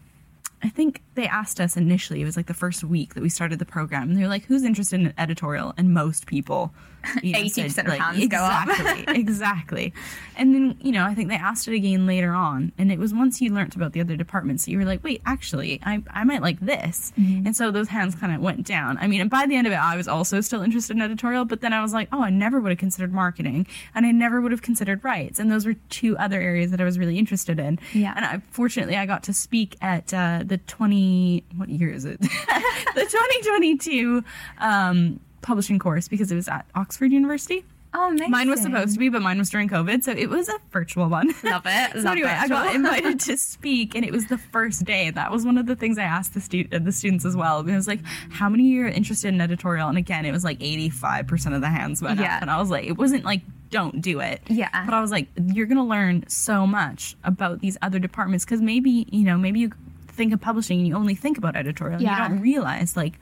I 0.65 0.69
think 0.69 1.01
they 1.15 1.27
asked 1.27 1.59
us 1.59 1.75
initially, 1.77 2.21
it 2.21 2.25
was 2.25 2.37
like 2.37 2.47
the 2.47 2.53
first 2.53 2.83
week 2.85 3.13
that 3.15 3.21
we 3.21 3.27
started 3.29 3.59
the 3.59 3.65
program, 3.65 4.03
and 4.09 4.17
they 4.17 4.21
were 4.21 4.29
like, 4.29 4.45
who's 4.45 4.63
interested 4.63 4.99
in 5.01 5.13
editorial? 5.17 5.73
And 5.77 5.93
most 5.93 6.25
people, 6.25 6.73
you 7.21 7.33
know, 7.33 7.39
80% 7.39 7.71
said, 7.71 7.85
of 7.85 7.91
like, 7.91 8.01
hands 8.01 8.27
go 8.27 8.37
up. 8.37 8.67
exactly, 8.67 9.15
exactly. 9.19 9.93
And 10.35 10.53
then, 10.53 10.77
you 10.81 10.91
know, 10.91 11.05
I 11.05 11.13
think 11.13 11.29
they 11.29 11.35
asked 11.35 11.67
it 11.67 11.75
again 11.75 12.07
later 12.07 12.31
on, 12.31 12.71
and 12.77 12.91
it 12.91 12.99
was 12.99 13.13
once 13.13 13.41
you 13.41 13.53
learnt 13.53 13.75
about 13.75 13.93
the 13.93 14.01
other 14.01 14.15
departments 14.15 14.65
that 14.65 14.71
you 14.71 14.77
were 14.77 14.85
like, 14.85 15.03
wait, 15.03 15.21
actually, 15.25 15.79
I, 15.83 16.01
I 16.09 16.23
might 16.23 16.41
like 16.41 16.59
this. 16.59 17.13
Mm-hmm. 17.19 17.47
And 17.47 17.55
so 17.55 17.71
those 17.71 17.89
hands 17.89 18.15
kind 18.15 18.33
of 18.33 18.41
went 18.41 18.65
down. 18.65 18.97
I 18.97 19.07
mean, 19.07 19.21
and 19.21 19.29
by 19.29 19.45
the 19.45 19.55
end 19.55 19.67
of 19.67 19.73
it, 19.73 19.77
I 19.77 19.95
was 19.95 20.07
also 20.07 20.41
still 20.41 20.61
interested 20.61 20.95
in 20.95 21.01
editorial, 21.01 21.45
but 21.45 21.61
then 21.61 21.73
I 21.73 21.81
was 21.81 21.93
like, 21.93 22.07
oh, 22.11 22.21
I 22.21 22.29
never 22.29 22.59
would 22.59 22.71
have 22.71 22.79
considered 22.79 23.13
marketing, 23.13 23.67
and 23.93 24.05
I 24.05 24.11
never 24.11 24.41
would 24.41 24.51
have 24.51 24.61
considered 24.61 25.03
rights. 25.03 25.39
And 25.39 25.51
those 25.51 25.65
were 25.65 25.75
two 25.89 26.17
other 26.17 26.39
areas 26.41 26.71
that 26.71 26.81
I 26.81 26.83
was 26.83 26.97
really 26.97 27.19
interested 27.19 27.59
in. 27.59 27.79
Yeah. 27.93 28.13
And 28.15 28.25
I, 28.25 28.41
fortunately, 28.51 28.95
I 28.95 29.05
got 29.05 29.23
to 29.23 29.33
speak 29.33 29.75
at 29.81 30.13
uh, 30.13 30.43
the 30.45 30.57
20, 30.57 31.43
what 31.57 31.69
year 31.69 31.91
is 31.91 32.05
it? 32.05 32.19
the 32.95 33.01
2022 33.01 34.23
um, 34.59 35.19
publishing 35.43 35.77
course 35.77 36.07
because 36.07 36.31
it 36.31 36.35
was 36.35 36.47
at 36.47 36.65
Oxford 36.73 37.11
University. 37.11 37.63
Oh, 37.95 38.07
amazing. 38.09 38.31
Mine 38.31 38.49
was 38.49 38.59
supposed 38.59 38.93
to 38.93 38.99
be, 38.99 39.09
but 39.09 39.21
mine 39.21 39.37
was 39.37 39.51
during 39.51 39.69
COVID, 39.69 40.03
so 40.03 40.13
it 40.13 40.27
was 40.27 40.49
a 40.49 40.55
virtual 40.71 41.09
one. 41.09 41.27
Love 41.43 41.61
it. 41.67 41.91
so 41.93 41.99
Love 41.99 42.13
anyway, 42.13 42.29
I 42.31 42.47
got 42.47 42.73
invited 42.73 43.19
to 43.27 43.37
speak, 43.37 43.93
and 43.93 44.03
it 44.03 44.11
was 44.11 44.25
the 44.29 44.39
first 44.39 44.83
day. 44.83 45.11
That 45.11 45.31
was 45.31 45.45
one 45.45 45.59
of 45.59 45.67
the 45.67 45.75
things 45.75 45.99
I 45.99 46.03
asked 46.03 46.33
the 46.33 46.41
stu- 46.41 46.67
the 46.69 46.91
students 46.91 47.23
as 47.23 47.37
well. 47.37 47.59
I 47.59 47.75
was 47.75 47.87
like, 47.87 47.99
"How 48.31 48.49
many 48.49 48.75
are 48.79 48.87
interested 48.87 49.27
in 49.27 49.39
editorial?" 49.41 49.89
And 49.89 49.97
again, 49.99 50.25
it 50.25 50.31
was 50.31 50.43
like 50.43 50.57
eighty 50.59 50.89
five 50.89 51.27
percent 51.27 51.53
of 51.53 51.61
the 51.61 51.69
hands 51.69 52.01
went 52.01 52.19
Yeah. 52.19 52.37
up, 52.37 52.41
and 52.41 52.49
I 52.49 52.57
was 52.57 52.71
like, 52.71 52.85
"It 52.85 52.97
wasn't 52.97 53.25
like 53.25 53.41
don't 53.69 54.01
do 54.01 54.21
it." 54.21 54.41
Yeah. 54.47 54.69
But 54.85 54.95
I 54.95 54.99
was 55.01 55.11
like, 55.11 55.27
"You're 55.53 55.67
gonna 55.67 55.85
learn 55.85 56.23
so 56.27 56.65
much 56.65 57.15
about 57.23 57.59
these 57.59 57.77
other 57.83 57.99
departments 57.99 58.43
because 58.43 58.59
maybe 58.61 59.05
you 59.11 59.23
know 59.23 59.37
maybe 59.37 59.59
you 59.59 59.71
think 60.07 60.33
of 60.33 60.41
publishing 60.41 60.79
and 60.79 60.87
you 60.87 60.95
only 60.95 61.13
think 61.13 61.37
about 61.37 61.55
editorial, 61.55 61.97
and 61.97 62.01
Yeah. 62.01 62.23
you 62.23 62.29
don't 62.29 62.41
realize 62.41 62.97
like." 62.97 63.19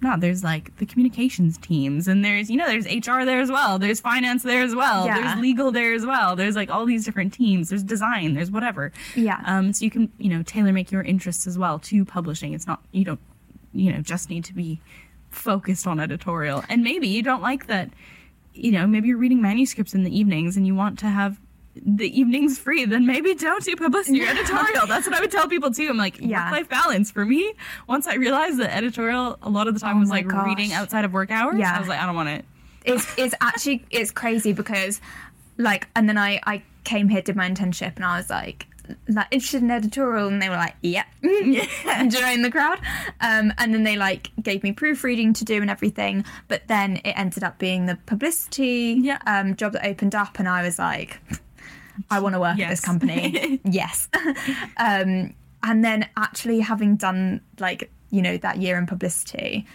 No, 0.00 0.16
there's 0.16 0.44
like 0.44 0.76
the 0.76 0.86
communications 0.86 1.58
teams, 1.58 2.06
and 2.06 2.24
there's 2.24 2.48
you 2.48 2.56
know 2.56 2.66
there's 2.66 2.86
HR 2.86 3.24
there 3.24 3.40
as 3.40 3.50
well. 3.50 3.78
There's 3.78 4.00
finance 4.00 4.42
there 4.42 4.62
as 4.62 4.74
well. 4.74 5.06
Yeah. 5.06 5.20
There's 5.20 5.40
legal 5.40 5.72
there 5.72 5.92
as 5.92 6.06
well. 6.06 6.36
There's 6.36 6.54
like 6.54 6.70
all 6.70 6.86
these 6.86 7.04
different 7.04 7.32
teams. 7.32 7.70
There's 7.70 7.82
design. 7.82 8.34
There's 8.34 8.50
whatever. 8.50 8.92
Yeah. 9.16 9.42
Um. 9.44 9.72
So 9.72 9.84
you 9.84 9.90
can 9.90 10.12
you 10.18 10.28
know 10.28 10.42
tailor 10.44 10.72
make 10.72 10.92
your 10.92 11.02
interests 11.02 11.46
as 11.46 11.58
well 11.58 11.78
to 11.80 12.04
publishing. 12.04 12.54
It's 12.54 12.66
not 12.66 12.82
you 12.92 13.04
don't 13.04 13.20
you 13.72 13.92
know 13.92 14.00
just 14.00 14.30
need 14.30 14.44
to 14.44 14.54
be 14.54 14.80
focused 15.30 15.86
on 15.86 16.00
editorial. 16.00 16.64
And 16.68 16.82
maybe 16.82 17.08
you 17.08 17.22
don't 17.22 17.42
like 17.42 17.66
that. 17.66 17.90
You 18.54 18.72
know, 18.72 18.86
maybe 18.86 19.08
you're 19.08 19.18
reading 19.18 19.40
manuscripts 19.40 19.94
in 19.94 20.02
the 20.02 20.16
evenings 20.16 20.56
and 20.56 20.66
you 20.66 20.74
want 20.74 20.98
to 21.00 21.06
have 21.06 21.38
the 21.84 22.20
evenings 22.20 22.58
free, 22.58 22.84
then 22.84 23.06
maybe 23.06 23.34
don't 23.34 23.64
do 23.64 23.74
publicity 23.76 24.22
or 24.22 24.26
editorial. 24.28 24.86
That's 24.86 25.06
what 25.06 25.16
I 25.16 25.20
would 25.20 25.30
tell 25.30 25.48
people 25.48 25.70
too. 25.70 25.88
I'm 25.88 25.96
like, 25.96 26.20
Yeah. 26.20 26.44
work 26.44 26.52
life 26.52 26.68
balance. 26.68 27.10
For 27.10 27.24
me, 27.24 27.52
once 27.86 28.06
I 28.06 28.14
realized 28.14 28.58
that 28.58 28.74
editorial 28.76 29.38
a 29.42 29.48
lot 29.50 29.68
of 29.68 29.74
the 29.74 29.80
time 29.80 29.96
Oh 29.96 30.00
was 30.00 30.10
like 30.10 30.26
gosh. 30.28 30.46
reading 30.46 30.72
outside 30.72 31.04
of 31.04 31.12
work 31.12 31.30
hours, 31.30 31.56
Yeah. 31.58 31.74
I 31.74 31.78
was 31.78 31.88
like, 31.88 32.00
I 32.00 32.06
don't 32.06 32.14
want 32.16 32.28
it. 32.30 32.44
it's 32.84 33.06
it's 33.18 33.34
actually 33.40 33.84
it's 33.90 34.10
crazy 34.10 34.52
because 34.52 35.00
like 35.56 35.88
and 35.96 36.08
then 36.08 36.16
I 36.18 36.40
I 36.46 36.62
came 36.84 37.08
here 37.08 37.20
did 37.22 37.36
my 37.36 37.48
internship 37.50 37.96
and 37.96 38.04
I 38.04 38.16
was 38.18 38.30
like 38.30 38.66
like 39.08 39.26
interested 39.30 39.62
in 39.62 39.70
editorial 39.70 40.28
and 40.28 40.40
they 40.40 40.48
were 40.48 40.56
like 40.56 40.74
yep 40.80 41.04
join 42.08 42.40
the 42.42 42.48
crowd 42.50 42.78
um 43.20 43.52
and 43.58 43.74
then 43.74 43.82
they 43.84 43.96
like 43.96 44.30
gave 44.42 44.62
me 44.62 44.72
proofreading 44.72 45.34
to 45.34 45.44
do 45.44 45.60
and 45.60 45.70
everything 45.70 46.24
but 46.46 46.66
then 46.68 46.96
it 47.04 47.12
ended 47.16 47.42
up 47.44 47.58
being 47.58 47.84
the 47.86 47.96
publicity 48.06 48.96
Yeah. 49.02 49.18
um 49.26 49.56
job 49.56 49.72
that 49.72 49.84
opened 49.86 50.14
up 50.14 50.38
and 50.38 50.48
I 50.48 50.62
was 50.62 50.78
like 50.78 51.20
I 52.10 52.20
want 52.20 52.34
to 52.34 52.40
work 52.40 52.58
at 52.58 52.68
this 52.68 52.80
company 52.80 53.60
yes 53.64 54.08
um 54.76 55.34
and 55.62 55.84
then 55.84 56.08
actually 56.16 56.60
having 56.60 56.96
done 56.96 57.40
like 57.58 57.90
you 58.10 58.22
know 58.22 58.36
that 58.38 58.58
year 58.58 58.78
in 58.78 58.86
publicity 58.86 59.66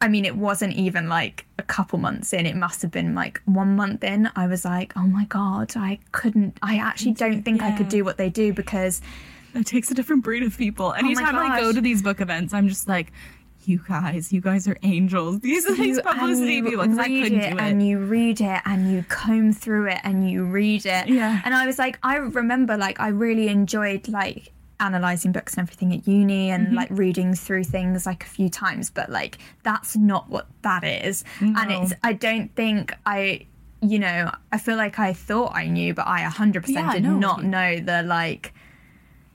I 0.00 0.08
mean, 0.08 0.24
it 0.24 0.36
wasn't 0.36 0.74
even 0.74 1.08
like 1.08 1.46
a 1.58 1.62
couple 1.62 1.98
months 1.98 2.32
in. 2.32 2.44
It 2.44 2.54
must 2.54 2.82
have 2.82 2.90
been 2.90 3.14
like 3.14 3.40
one 3.46 3.76
month 3.76 4.04
in. 4.04 4.30
I 4.36 4.46
was 4.46 4.64
like, 4.64 4.92
oh 4.96 5.06
my 5.06 5.24
God, 5.24 5.72
I 5.74 5.98
couldn't, 6.12 6.58
I 6.62 6.76
actually 6.76 7.12
don't 7.12 7.42
think 7.42 7.62
I 7.62 7.76
could 7.76 7.88
do 7.88 8.04
what 8.04 8.18
they 8.18 8.28
do 8.28 8.52
because, 8.52 9.00
It 9.54 9.64
takes 9.64 9.90
a 9.90 9.94
different 9.94 10.22
breed 10.22 10.42
of 10.42 10.56
people. 10.58 10.92
Anytime 10.92 11.36
I 11.36 11.58
go 11.58 11.72
to 11.72 11.80
these 11.80 12.02
book 12.02 12.20
events, 12.20 12.52
I'm 12.52 12.68
just 12.68 12.86
like, 12.86 13.10
you 13.68 13.80
guys, 13.88 14.32
you 14.32 14.40
guys 14.40 14.66
are 14.68 14.76
angels. 14.82 15.40
These 15.48 15.66
are 15.66 15.74
these 15.74 16.00
publicity 16.00 16.62
people 16.62 16.82
because 16.84 16.98
I 16.98 17.08
couldn't 17.08 17.40
it 17.40 17.50
do 17.50 17.56
it. 17.56 17.60
and 17.60 17.86
you 17.86 17.98
read 17.98 18.40
it 18.40 18.60
and 18.64 18.90
you 18.92 19.04
comb 19.08 19.52
through 19.52 19.86
it 19.88 19.98
and 20.04 20.30
you 20.30 20.44
read 20.44 20.86
it. 20.86 21.08
Yeah. 21.08 21.40
And 21.44 21.54
I 21.54 21.66
was 21.66 21.78
like, 21.78 21.98
I 22.02 22.16
remember 22.16 22.76
like 22.76 23.00
I 23.00 23.08
really 23.08 23.48
enjoyed 23.48 24.08
like 24.08 24.52
analyzing 24.78 25.32
books 25.32 25.54
and 25.54 25.62
everything 25.66 25.92
at 25.94 26.06
uni 26.06 26.50
and 26.50 26.66
Mm-hmm. 26.66 26.76
like 26.76 26.88
reading 26.90 27.34
through 27.34 27.64
things 27.64 28.04
like 28.06 28.24
a 28.24 28.26
few 28.26 28.48
times, 28.50 28.90
but 28.90 29.08
like 29.10 29.38
that's 29.62 29.96
not 29.96 30.28
what 30.28 30.46
that 30.62 30.84
is. 30.84 31.24
And 31.40 31.70
it's 31.72 31.92
I 32.02 32.12
don't 32.12 32.54
think 32.54 32.92
I 33.06 33.46
you 33.82 33.98
know, 33.98 34.30
I 34.52 34.58
feel 34.58 34.76
like 34.76 34.98
I 34.98 35.12
thought 35.12 35.52
I 35.54 35.66
knew, 35.68 35.92
but 35.94 36.06
I 36.06 36.22
100% 36.22 36.68
Yeah, 36.68 36.92
did 36.94 37.02
no. 37.04 37.16
not 37.18 37.44
know 37.44 37.78
the 37.78 38.02
like 38.02 38.52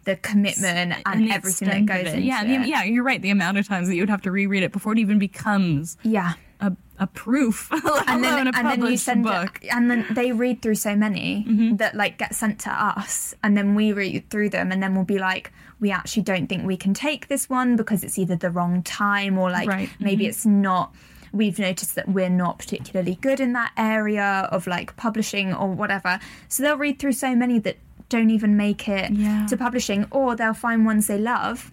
the 0.06 0.16
commitment 0.18 0.94
and, 1.06 1.28
the 1.28 1.32
everything 1.32 1.68
that 1.70 1.86
goes 1.86 2.14
into 2.14 2.22
yeah, 2.26 2.44
it. 2.44 2.62
the- 2.64 2.68
yeah, 2.68 2.84
you're 2.84 3.04
right. 3.04 3.22
The 3.22 3.30
amount 3.30 3.58
of 3.58 3.68
times 3.68 3.88
that 3.88 3.96
you 3.96 4.02
would 4.02 4.10
have 4.10 4.22
to 4.24 4.32
reread 4.32 4.64
it 4.64 4.72
before 4.72 4.94
it 4.94 5.00
even 5.00 5.20
becomes 5.20 5.98
yeah. 6.04 6.34
a, 6.60 6.76
a 7.00 7.08
proof, 7.08 7.70
and 8.08 8.24
then 8.24 8.48
a 8.48 8.52
and 8.56 8.68
then 8.68 8.86
you 8.86 8.98
send 8.98 9.24
book. 9.24 9.60
it, 9.62 9.68
and 9.74 9.90
then 9.92 10.06
they 10.12 10.32
read 10.32 10.62
through 10.62 10.76
so 10.76 10.96
many 10.96 11.46
Mm-hmm. 11.48 11.76
that 11.78 11.96
like 11.96 12.18
get 12.18 12.34
sent 12.36 12.60
to 12.62 12.72
us, 12.72 13.36
and 13.44 13.56
then 13.58 13.76
we 13.76 13.94
read 13.94 14.30
through 14.30 14.50
them, 14.50 14.72
and 14.72 14.82
then 14.82 14.96
we'll 14.96 15.04
be 15.06 15.20
like, 15.20 15.52
we 15.80 15.92
actually 15.92 16.24
don't 16.24 16.48
think 16.48 16.66
we 16.66 16.78
can 16.78 16.94
take 16.94 17.28
this 17.28 17.50
one 17.50 17.76
because 17.76 18.04
it's 18.04 18.18
either 18.20 18.36
the 18.36 18.50
wrong 18.52 18.84
time 18.84 19.38
or 19.38 19.50
like 19.52 19.68
Right. 19.68 19.90
Mm-hmm. 19.90 20.04
maybe 20.04 20.26
it's 20.28 20.46
not. 20.46 20.94
We've 21.34 21.58
noticed 21.60 21.96
that 21.96 22.10
we're 22.10 22.28
not 22.30 22.60
particularly 22.60 23.16
good 23.22 23.40
in 23.40 23.54
that 23.54 23.72
area 23.78 24.50
of 24.52 24.68
like 24.68 24.98
publishing 24.98 25.54
or 25.54 25.70
whatever. 25.72 26.20
So 26.50 26.62
they'll 26.62 26.76
read 26.78 27.00
through 27.00 27.14
so 27.14 27.34
many 27.36 27.58
that 27.60 27.78
don't 28.12 28.30
even 28.30 28.56
make 28.58 28.88
it 28.88 29.12
Yeah. 29.12 29.46
to 29.48 29.58
publishing, 29.58 30.06
or 30.12 30.36
they'll 30.36 30.54
find 30.54 30.86
ones 30.86 31.08
they 31.08 31.18
love, 31.18 31.72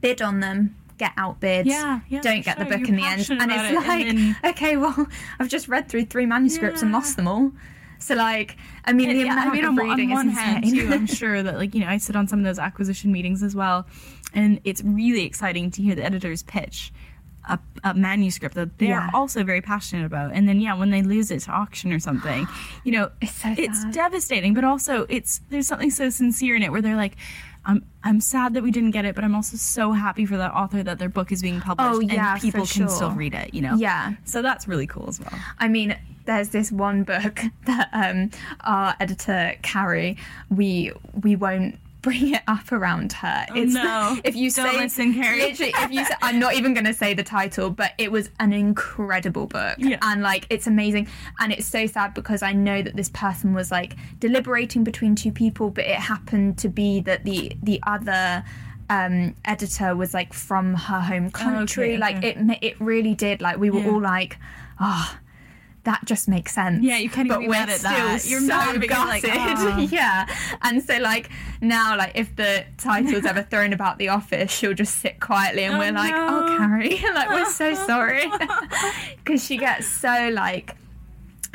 bid 0.00 0.20
on 0.20 0.40
them, 0.40 0.74
get 0.98 1.12
outbid, 1.16 1.66
Yeah, 1.66 2.00
yeah, 2.08 2.20
don't 2.20 2.44
get 2.44 2.58
the 2.58 2.64
book 2.64 2.80
You're 2.80 2.88
in 2.88 2.96
the 2.96 3.04
end, 3.04 3.28
and 3.30 3.52
it's 3.52 3.70
it, 3.70 3.74
like, 3.76 4.06
and 4.06 4.18
then- 4.18 4.36
okay, 4.44 4.76
well, 4.76 5.06
I've 5.38 5.48
just 5.48 5.68
read 5.68 5.88
through 5.88 6.06
three 6.06 6.26
manuscripts 6.26 6.82
and 6.82 6.90
lost 6.90 7.16
them 7.16 7.28
all. 7.28 7.52
So 8.00 8.14
like, 8.14 8.56
I 8.84 8.92
mean, 8.92 9.08
the 9.08 9.24
Yeah, 9.24 9.32
amount 9.32 9.50
I 9.50 9.52
mean, 9.52 9.64
of 9.64 9.70
on, 9.70 9.76
reading 9.76 10.10
on 10.10 10.14
one 10.16 10.30
is 10.30 10.38
hand, 10.38 10.64
insane. 10.64 10.88
too, 10.88 10.92
I'm 10.94 11.06
sure 11.20 11.42
that, 11.42 11.56
like, 11.56 11.74
you 11.74 11.80
know, 11.80 11.88
I 11.88 11.98
sit 11.98 12.16
on 12.16 12.26
some 12.28 12.38
of 12.40 12.44
those 12.44 12.58
acquisition 12.58 13.10
meetings 13.12 13.42
as 13.42 13.54
well, 13.54 13.86
and 14.34 14.60
it's 14.64 14.82
really 14.84 15.24
exciting 15.24 15.70
to 15.72 15.82
hear 15.82 15.94
the 15.94 16.04
editors 16.04 16.42
pitch 16.42 16.92
a, 17.48 17.58
a 17.84 17.94
manuscript 17.94 18.54
that 18.54 18.78
they're 18.78 18.88
Yeah. 18.90 19.10
also 19.14 19.42
very 19.44 19.60
passionate 19.60 20.04
about. 20.06 20.32
And 20.34 20.48
then, 20.48 20.60
yeah, 20.60 20.74
when 20.74 20.90
they 20.90 21.02
lose 21.02 21.30
it 21.30 21.40
to 21.40 21.50
auction 21.50 21.92
or 21.92 21.98
something, 21.98 22.46
you 22.84 22.92
know, 22.92 23.10
It's 23.20 23.32
so 23.32 23.54
it's 23.56 23.84
devastating, 23.86 24.54
but 24.54 24.64
also 24.64 25.06
it's 25.08 25.40
there's 25.50 25.66
something 25.66 25.90
so 25.90 26.10
sincere 26.10 26.56
in 26.56 26.62
it 26.62 26.70
where 26.72 26.82
they're 26.82 26.96
like, 26.96 27.16
I'm 27.64 27.84
I'm 28.04 28.20
sad 28.20 28.54
that 28.54 28.62
we 28.62 28.70
didn't 28.70 28.92
get 28.92 29.04
it, 29.04 29.14
but 29.14 29.24
I'm 29.24 29.34
also 29.34 29.56
so 29.56 29.92
happy 29.92 30.24
for 30.26 30.36
that 30.36 30.52
author 30.52 30.82
that 30.82 30.98
their 30.98 31.08
book 31.08 31.32
is 31.32 31.42
being 31.42 31.60
published 31.60 31.90
Oh, 31.92 32.00
yeah, 32.00 32.32
and 32.34 32.40
people 32.40 32.64
for 32.64 32.72
can 32.72 32.82
sure. 32.86 32.96
still 32.96 33.10
read 33.10 33.34
it, 33.34 33.52
you 33.52 33.60
know? 33.60 33.74
Yeah. 33.74 34.14
So 34.24 34.40
that's 34.42 34.66
really 34.68 34.86
cool 34.86 35.06
as 35.08 35.20
well. 35.20 35.32
I 35.58 35.68
mean, 35.68 35.96
there's 36.24 36.50
this 36.50 36.70
one 36.72 37.02
book 37.04 37.40
that 37.66 37.88
um, 37.92 38.30
our 38.60 38.94
editor 39.00 39.54
Carrie, 39.62 40.16
we 40.50 40.92
we 41.22 41.36
won't 41.36 41.78
bring 42.08 42.34
it 42.34 42.42
up 42.46 42.72
around 42.72 43.12
her. 43.12 43.46
Oh, 43.50 43.54
no. 43.64 44.18
if 44.24 44.34
you 44.36 44.50
Don't 44.50 44.72
say 44.72 44.78
listen, 44.80 45.14
Carrie. 45.14 45.40
literally, 45.40 45.72
if 45.76 45.90
you 45.92 46.04
say, 46.04 46.14
I'm 46.22 46.38
not 46.38 46.54
even 46.54 46.74
going 46.74 46.86
to 46.86 46.94
say 46.94 47.14
the 47.14 47.22
title, 47.22 47.70
but 47.70 47.92
it 47.98 48.10
was 48.10 48.30
an 48.40 48.52
incredible 48.52 49.46
book, 49.46 49.76
Yeah. 49.78 49.98
and 50.02 50.22
like 50.22 50.46
it's 50.50 50.66
amazing, 50.66 51.08
and 51.38 51.52
it's 51.52 51.66
so 51.66 51.86
sad 51.86 52.14
because 52.14 52.42
I 52.42 52.52
know 52.52 52.82
that 52.82 52.96
this 52.96 53.10
person 53.10 53.54
was 53.54 53.70
like 53.70 53.94
deliberating 54.18 54.84
between 54.84 55.14
two 55.14 55.32
people, 55.32 55.70
but 55.70 55.84
it 55.84 55.96
happened 55.96 56.58
to 56.58 56.68
be 56.68 57.00
that 57.00 57.24
the 57.24 57.52
the 57.62 57.80
other. 57.86 58.44
Um, 58.90 59.34
editor 59.44 59.94
was 59.94 60.14
like 60.14 60.32
from 60.32 60.72
her 60.72 61.00
home 61.00 61.30
country. 61.30 61.88
okay, 61.90 61.98
Like 61.98 62.16
okay. 62.16 62.28
it, 62.30 62.58
it 62.62 62.80
really 62.80 63.14
did. 63.14 63.42
Like 63.42 63.58
we 63.58 63.68
were 63.68 63.80
Yeah. 63.80 63.90
all 63.90 64.00
like, 64.00 64.38
oh, 64.80 65.14
that 65.88 66.04
just 66.04 66.28
makes 66.28 66.52
sense. 66.54 66.84
Yeah, 66.84 66.98
you 66.98 67.08
can't 67.08 67.26
even 67.26 67.38
but 67.38 67.40
be 67.40 67.46
we're 67.48 67.52
mad 67.54 67.70
at 67.70 67.80
that. 67.80 68.26
You're 68.26 68.40
so 68.40 68.46
mad, 68.46 68.76
like. 68.90 69.24
"Ah." 69.26 69.78
yeah, 69.90 70.26
and 70.60 70.82
so 70.82 70.98
like 70.98 71.30
now, 71.62 71.96
like 71.96 72.12
if 72.14 72.36
the 72.36 72.66
title's 72.76 73.24
ever 73.24 73.40
thrown 73.42 73.72
about 73.72 73.96
the 73.96 74.10
office, 74.10 74.50
she'll 74.52 74.74
just 74.74 74.96
sit 74.98 75.18
quietly, 75.18 75.64
and 75.64 75.76
Oh, 75.76 75.78
we're 75.78 75.92
like, 75.92 76.12
no. 76.14 76.44
oh, 76.44 76.56
Carrie, 76.58 77.00
like 77.14 77.30
we're 77.30 77.50
so 77.50 77.72
sorry, 77.74 78.30
because 79.16 79.42
she 79.42 79.56
gets 79.56 79.88
so 79.88 80.28
like 80.32 80.76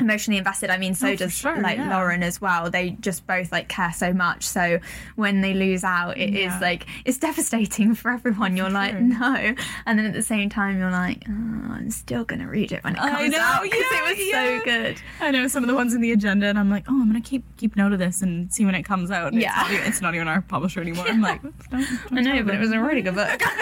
emotionally 0.00 0.38
invested. 0.38 0.70
I 0.70 0.76
mean, 0.78 0.94
so 0.94 1.08
Oh, 1.08 1.16
does 1.16 1.32
sure, 1.32 1.60
like 1.60 1.76
yeah. 1.78 1.96
Lauren 1.96 2.22
as 2.22 2.40
well. 2.40 2.70
They 2.70 2.90
just 3.00 3.26
both 3.26 3.52
like 3.52 3.68
care 3.68 3.92
so 3.92 4.12
much. 4.12 4.42
So 4.44 4.78
when 5.16 5.40
they 5.40 5.54
lose 5.54 5.84
out, 5.84 6.16
it 6.18 6.30
is 6.34 6.52
Yeah. 6.52 6.58
like 6.60 6.86
it's 7.04 7.18
devastating 7.18 7.94
for 8.00 8.10
everyone. 8.10 8.56
You're 8.56 8.70
like, 8.70 8.92
sure. 8.92 9.00
no, 9.00 9.54
and 9.86 9.98
then 9.98 10.06
at 10.06 10.12
the 10.14 10.22
same 10.22 10.48
time, 10.48 10.78
you're 10.78 10.90
like, 10.90 11.22
oh, 11.28 11.32
I'm 11.72 11.90
still 11.90 12.24
gonna 12.24 12.48
read 12.48 12.72
it 12.72 12.82
when 12.84 12.94
it 12.94 12.98
comes 12.98 13.30
know, 13.32 13.38
out 13.38 13.62
because 13.62 13.84
yeah, 13.90 13.98
it 14.10 14.18
was 14.18 14.30
so 14.30 14.64
good. 14.64 15.02
I 15.20 15.30
know 15.30 15.46
some 15.48 15.62
of 15.62 15.68
the 15.68 15.74
ones 15.74 15.94
in 15.94 16.00
the 16.00 16.12
agenda, 16.12 16.46
and 16.46 16.58
I'm 16.58 16.70
like, 16.70 16.84
oh, 16.88 17.00
I'm 17.00 17.06
gonna 17.06 17.20
keep 17.20 17.44
keep 17.56 17.76
note 17.76 17.92
of 17.92 17.98
this 17.98 18.22
and 18.22 18.52
see 18.52 18.64
when 18.64 18.74
it 18.74 18.82
comes 18.84 19.10
out. 19.10 19.32
And 19.32 19.40
Yeah. 19.40 19.50
it's 19.50 19.56
not, 19.62 19.72
even, 19.72 19.86
it's 19.86 20.00
not 20.00 20.14
even 20.14 20.28
our 20.28 20.40
publisher 20.42 20.80
anymore. 20.80 21.06
I'm 21.08 21.20
like, 21.20 21.42
don't, 21.42 21.86
don't 22.10 22.18
I 22.18 22.20
know, 22.22 22.42
but 22.42 22.54
it 22.54 22.58
was 22.60 22.72
a 22.72 22.80
really 22.80 23.02
good 23.02 23.14
book. 23.14 23.40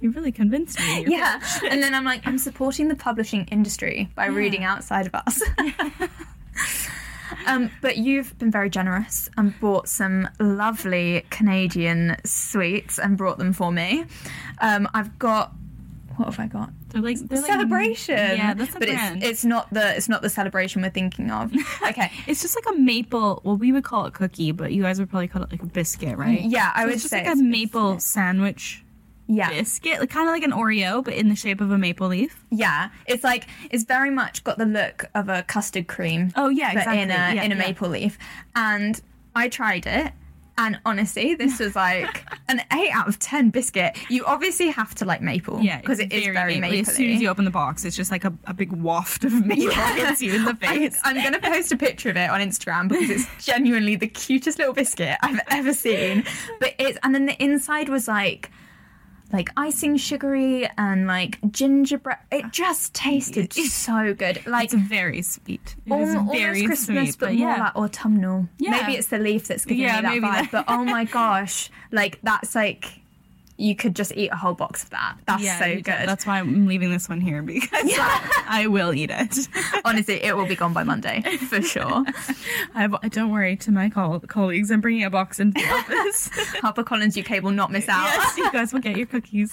You 0.00 0.12
really 0.12 0.30
convinced 0.30 0.78
me. 0.78 1.00
You're 1.00 1.10
yeah, 1.10 1.40
and 1.68 1.82
then 1.82 1.92
I'm 1.92 2.04
like, 2.04 2.24
I'm 2.24 2.38
supporting 2.38 2.86
the 2.86 2.94
publishing 2.94 3.46
industry 3.46 4.08
by 4.14 4.26
reading 4.26 4.62
outside 4.62 5.08
of 5.08 5.14
us. 5.16 5.42
Um, 7.46 7.70
but 7.82 7.98
you've 7.98 8.36
been 8.38 8.50
very 8.50 8.68
generous 8.70 9.28
and 9.36 9.58
bought 9.60 9.88
some 9.88 10.28
lovely 10.40 11.24
Canadian 11.30 12.16
sweets 12.24 12.98
and 12.98 13.16
brought 13.18 13.38
them 13.38 13.52
for 13.52 13.70
me. 13.70 14.04
Um, 14.60 14.88
I've 14.94 15.18
got 15.18 15.52
what 16.16 16.26
have 16.26 16.40
I 16.40 16.46
got? 16.46 16.70
They're 16.88 17.00
like 17.02 17.18
they're 17.18 17.38
like- 17.40 17.46
celebration. 17.50 18.16
yeah, 18.16 18.54
that's 18.54 18.74
a 18.74 18.78
but 18.78 18.88
brand. 18.88 19.18
it's 19.22 19.30
it's 19.30 19.44
not 19.44 19.72
the 19.72 19.94
it's 19.96 20.08
not 20.08 20.22
the 20.22 20.30
celebration 20.30 20.82
we're 20.82 20.90
thinking 20.90 21.30
of. 21.30 21.52
Okay. 21.88 22.10
It's 22.26 22.42
just 22.42 22.56
like 22.56 22.74
a 22.74 22.78
maple. 22.78 23.40
Well, 23.44 23.56
we 23.56 23.72
would 23.72 23.84
call 23.84 24.06
it 24.06 24.14
cookie, 24.14 24.52
but 24.52 24.72
you 24.72 24.82
guys 24.82 24.98
would 24.98 25.08
probably 25.10 25.28
call 25.28 25.42
it 25.42 25.50
like 25.52 25.62
a 25.62 25.66
biscuit, 25.66 26.16
right? 26.18 26.40
Yeah, 26.40 26.72
I 26.74 26.80
So 26.82 26.86
would 26.86 26.94
it's 26.94 27.02
just 27.04 27.10
say 27.10 27.18
like 27.18 27.28
a 27.28 27.32
it's 27.32 27.40
maple 27.42 28.00
sandwich 28.00 28.84
yeah. 29.28 29.50
biscuit, 29.50 30.00
like, 30.00 30.10
kind 30.10 30.28
of 30.28 30.32
like 30.32 30.42
an 30.42 30.52
Oreo, 30.52 31.04
but 31.04 31.14
in 31.14 31.28
the 31.28 31.36
shape 31.36 31.60
of 31.60 31.70
a 31.70 31.78
maple 31.78 32.08
leaf. 32.08 32.44
Yeah, 32.50 32.90
it's 33.06 33.22
like 33.22 33.46
it's 33.70 33.84
very 33.84 34.10
much 34.10 34.42
got 34.42 34.58
the 34.58 34.66
look 34.66 35.04
of 35.14 35.28
a 35.28 35.42
custard 35.44 35.86
cream. 35.86 36.32
Oh, 36.34 36.48
yeah, 36.48 36.74
but 36.74 36.82
in 36.94 36.98
a 36.98 37.02
exactly. 37.02 37.36
Yeah, 37.36 37.42
in 37.44 37.52
a 37.52 37.54
yeah. 37.54 37.60
maple 37.60 37.88
leaf. 37.90 38.18
And 38.56 39.00
I 39.36 39.48
tried 39.48 39.86
it, 39.86 40.12
and 40.56 40.80
honestly, 40.84 41.34
this 41.36 41.60
was 41.60 41.76
like 41.76 42.24
an 42.48 42.62
eight 42.72 42.90
out 42.90 43.06
of 43.06 43.18
ten 43.18 43.50
biscuit. 43.50 43.96
You 44.10 44.24
obviously 44.24 44.68
have 44.70 44.94
to 44.96 45.04
like 45.04 45.22
maple, 45.22 45.60
Yeah, 45.60 45.80
because 45.80 46.00
it 46.00 46.12
is 46.12 46.26
very 46.26 46.58
maple. 46.58 46.80
As 46.80 46.96
soon 46.96 47.10
as 47.10 47.20
you 47.20 47.28
open 47.28 47.44
the 47.44 47.50
box, 47.50 47.84
it's 47.84 47.96
just 47.96 48.10
like 48.10 48.24
a, 48.24 48.32
a 48.46 48.54
big 48.54 48.72
waft 48.72 49.24
of 49.24 49.46
maple 49.46 49.70
hits 49.70 50.20
you 50.22 50.34
in 50.34 50.44
the 50.44 50.58
I, 50.62 50.78
face. 50.78 50.98
I'm 51.04 51.14
going 51.14 51.34
to 51.34 51.40
post 51.40 51.70
a 51.70 51.76
picture 51.76 52.10
of 52.10 52.16
it 52.16 52.28
on 52.28 52.40
Instagram 52.40 52.88
because 52.88 53.08
it's 53.08 53.46
genuinely 53.46 53.94
the 53.94 54.08
cutest 54.08 54.58
little 54.58 54.74
biscuit 54.74 55.16
I've 55.22 55.40
ever 55.48 55.72
seen. 55.72 56.24
But 56.58 56.74
it's 56.78 56.98
and 57.02 57.14
then 57.14 57.26
the 57.26 57.40
inside 57.42 57.88
was 57.88 58.08
like 58.08 58.50
like 59.32 59.50
icing 59.56 59.96
sugary 59.96 60.68
and 60.78 61.06
like 61.06 61.38
gingerbread. 61.50 62.18
It 62.32 62.50
just 62.52 62.94
tasted 62.94 63.52
so 63.52 64.14
good. 64.14 64.46
Like 64.46 64.72
It's 64.72 64.74
very 64.74 65.22
sweet. 65.22 65.76
It 65.86 65.92
is 65.92 66.14
Al- 66.14 66.24
very 66.24 66.60
almost 66.62 66.66
Christmas, 66.66 67.08
sweet, 67.10 67.16
but, 67.18 67.34
more 67.34 67.48
yeah. 67.48 67.60
like 67.64 67.76
autumnal. 67.76 68.48
Yeah. 68.58 68.70
Maybe 68.70 68.92
it's 68.94 69.08
the 69.08 69.18
leaf 69.18 69.48
that's 69.48 69.64
giving 69.64 69.82
Yeah, 69.82 70.00
me 70.00 70.18
that 70.20 70.28
vibe. 70.46 70.50
that- 70.50 70.66
But 70.66 70.74
oh 70.74 70.84
my 70.84 71.04
gosh, 71.04 71.70
like 71.92 72.18
that's 72.22 72.54
like 72.54 73.00
you 73.58 73.74
could 73.74 73.96
just 73.96 74.16
eat 74.16 74.28
a 74.28 74.36
whole 74.36 74.54
box 74.54 74.84
of 74.84 74.90
that. 74.90 75.16
That's 75.26 75.42
yeah, 75.42 75.58
so 75.58 75.74
good. 75.74 75.84
That's 75.84 76.24
why 76.24 76.38
I'm 76.38 76.68
leaving 76.68 76.90
this 76.90 77.08
one 77.08 77.20
here 77.20 77.42
because 77.42 77.68
I 77.82 78.68
will 78.70 78.94
eat 78.94 79.10
it. 79.12 79.48
Honestly, 79.84 80.22
it 80.22 80.36
will 80.36 80.46
be 80.46 80.54
gone 80.54 80.72
by 80.72 80.84
Monday 80.84 81.22
for 81.48 81.60
sure. 81.60 82.04
I've, 82.76 82.94
don't 83.10 83.32
worry 83.32 83.56
to 83.56 83.72
my 83.72 83.90
col- 83.90 84.20
colleagues. 84.20 84.70
I'm 84.70 84.80
bringing 84.80 85.02
a 85.02 85.10
box 85.10 85.40
into 85.40 85.60
the 85.60 85.68
office. 85.70 86.28
HarperCollins 86.62 87.18
UK 87.18 87.42
will 87.42 87.50
not 87.50 87.72
miss 87.72 87.88
out. 87.88 88.04
yes, 88.04 88.38
you 88.38 88.52
guys 88.52 88.72
will 88.72 88.80
get 88.80 88.96
your 88.96 89.06
cookies. 89.06 89.52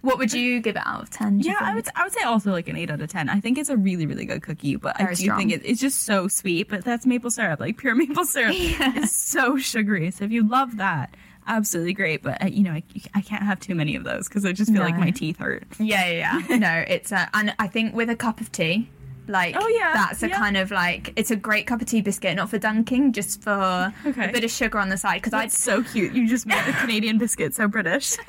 What 0.00 0.16
would 0.16 0.32
you 0.32 0.60
give 0.60 0.76
it 0.76 0.82
out 0.86 1.02
of 1.02 1.10
ten? 1.10 1.38
Yeah, 1.38 1.56
I 1.60 1.74
would. 1.74 1.86
I 1.94 2.04
would 2.04 2.12
say 2.12 2.22
also 2.22 2.52
like 2.52 2.68
an 2.68 2.76
eight 2.76 2.90
out 2.90 3.02
of 3.02 3.10
ten. 3.10 3.28
I 3.28 3.38
think 3.38 3.58
it's 3.58 3.68
a 3.68 3.76
really, 3.76 4.06
really 4.06 4.24
good 4.24 4.42
cookie, 4.42 4.76
but 4.76 4.98
I 4.98 5.08
do 5.08 5.14
strong. 5.14 5.38
think 5.38 5.52
it, 5.52 5.62
it's 5.62 5.80
just 5.80 6.04
so 6.06 6.26
sweet. 6.26 6.70
But 6.70 6.84
that's 6.84 7.04
maple 7.04 7.30
syrup, 7.30 7.60
like 7.60 7.76
pure 7.76 7.94
maple 7.94 8.24
syrup. 8.24 8.54
It's 8.56 9.14
so 9.14 9.58
sugary. 9.58 10.10
So 10.10 10.24
if 10.24 10.30
you 10.30 10.48
love 10.48 10.78
that, 10.78 11.14
absolutely 11.46 11.92
great. 11.92 12.22
But 12.22 12.42
uh, 12.42 12.46
you 12.46 12.62
know, 12.62 12.72
I, 12.72 12.82
I 13.14 13.20
can't 13.20 13.42
have 13.42 13.60
too 13.60 13.74
many 13.74 13.96
of 13.96 14.04
those 14.04 14.28
because 14.28 14.44
I 14.44 14.52
just 14.52 14.72
feel 14.72 14.82
like 14.82 14.96
my 14.96 15.10
teeth 15.10 15.38
hurt. 15.38 15.64
Yeah, 15.78 16.06
yeah, 16.10 16.40
yeah. 16.48 16.56
no, 16.58 16.84
it's 16.88 17.12
a, 17.12 17.28
and 17.34 17.54
I 17.58 17.66
think 17.68 17.94
with 17.94 18.10
a 18.10 18.16
cup 18.16 18.40
of 18.40 18.50
tea, 18.52 18.88
like 19.28 19.54
Oh, 19.58 19.68
yeah, 19.68 19.92
that's 19.94 20.22
a 20.22 20.28
yeah. 20.28 20.36
kind 20.38 20.56
of 20.56 20.70
like 20.70 21.12
it's 21.16 21.30
a 21.30 21.36
great 21.36 21.66
cup 21.66 21.80
of 21.80 21.86
tea 21.88 22.00
biscuit, 22.00 22.34
not 22.36 22.50
for 22.50 22.58
dunking, 22.58 23.12
just 23.12 23.40
for 23.42 23.92
Okay. 24.06 24.28
a 24.28 24.32
bit 24.32 24.42
of 24.44 24.50
sugar 24.50 24.78
on 24.78 24.88
the 24.88 24.96
side. 24.96 25.22
Because 25.22 25.32
I 25.32 25.44
It's 25.44 25.58
so 25.58 25.82
cute. 25.82 26.12
You 26.12 26.28
just 26.28 26.46
made 26.46 26.58
a 26.68 26.72
Canadian 26.72 27.18
biscuit 27.18 27.54
so 27.54 27.68
British. 27.68 28.16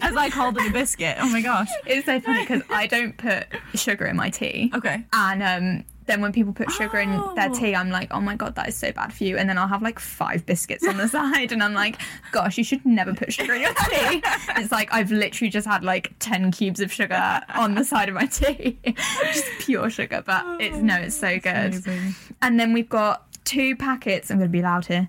As 0.00 0.16
I 0.16 0.30
called 0.30 0.56
it 0.56 0.66
a 0.68 0.72
biscuit. 0.72 1.16
Oh 1.20 1.28
my 1.28 1.42
gosh. 1.42 1.68
It's 1.84 2.06
so 2.06 2.18
funny 2.20 2.40
because 2.42 2.62
I 2.70 2.86
don't 2.86 3.16
put 3.18 3.46
sugar 3.74 4.06
in 4.06 4.16
my 4.16 4.30
tea. 4.30 4.70
Okay. 4.74 5.04
And 5.12 5.42
um, 5.42 5.84
then 6.06 6.20
when 6.20 6.32
people 6.32 6.52
put 6.52 6.70
sugar 6.70 6.98
in 6.98 7.10
their 7.34 7.50
Oh. 7.50 7.54
tea, 7.54 7.74
I'm 7.74 7.90
like, 7.90 8.08
oh 8.12 8.20
my 8.20 8.34
god, 8.36 8.54
that 8.56 8.68
is 8.68 8.76
so 8.76 8.90
bad 8.92 9.12
for 9.12 9.24
you. 9.24 9.36
And 9.38 9.48
then 9.48 9.56
I'll 9.58 9.68
have 9.68 9.82
like 9.82 9.98
five 9.98 10.44
biscuits 10.46 10.86
on 10.86 10.96
the 10.96 11.08
side, 11.16 11.52
and 11.52 11.62
I'm 11.62 11.74
like, 11.74 12.00
gosh, 12.32 12.58
you 12.58 12.64
should 12.64 12.84
never 12.84 13.14
put 13.14 13.32
sugar 13.32 13.54
in 13.54 13.62
your 13.62 13.74
tea. 13.74 14.22
it's 14.56 14.72
like 14.72 14.92
I've 14.92 15.10
literally 15.12 15.50
just 15.50 15.66
had 15.66 15.84
like 15.84 16.12
ten 16.18 16.50
cubes 16.50 16.80
of 16.80 16.92
sugar 16.92 17.40
on 17.54 17.74
the 17.74 17.84
side 17.84 18.08
of 18.08 18.14
my 18.14 18.26
tea, 18.26 18.78
just 19.32 19.44
pure 19.60 19.88
sugar. 19.90 20.22
But 20.24 20.60
it's 20.60 20.76
no, 20.78 20.96
it's 20.96 21.16
so 21.16 21.38
good. 21.38 21.54
amazing. 21.54 22.14
And 22.40 22.58
then 22.58 22.72
we've 22.72 22.88
got 22.88 23.26
two 23.44 23.76
packets. 23.76 24.30
I'm 24.30 24.38
going 24.38 24.48
to 24.48 24.52
be 24.52 24.62
loud 24.62 24.86
here. 24.86 25.06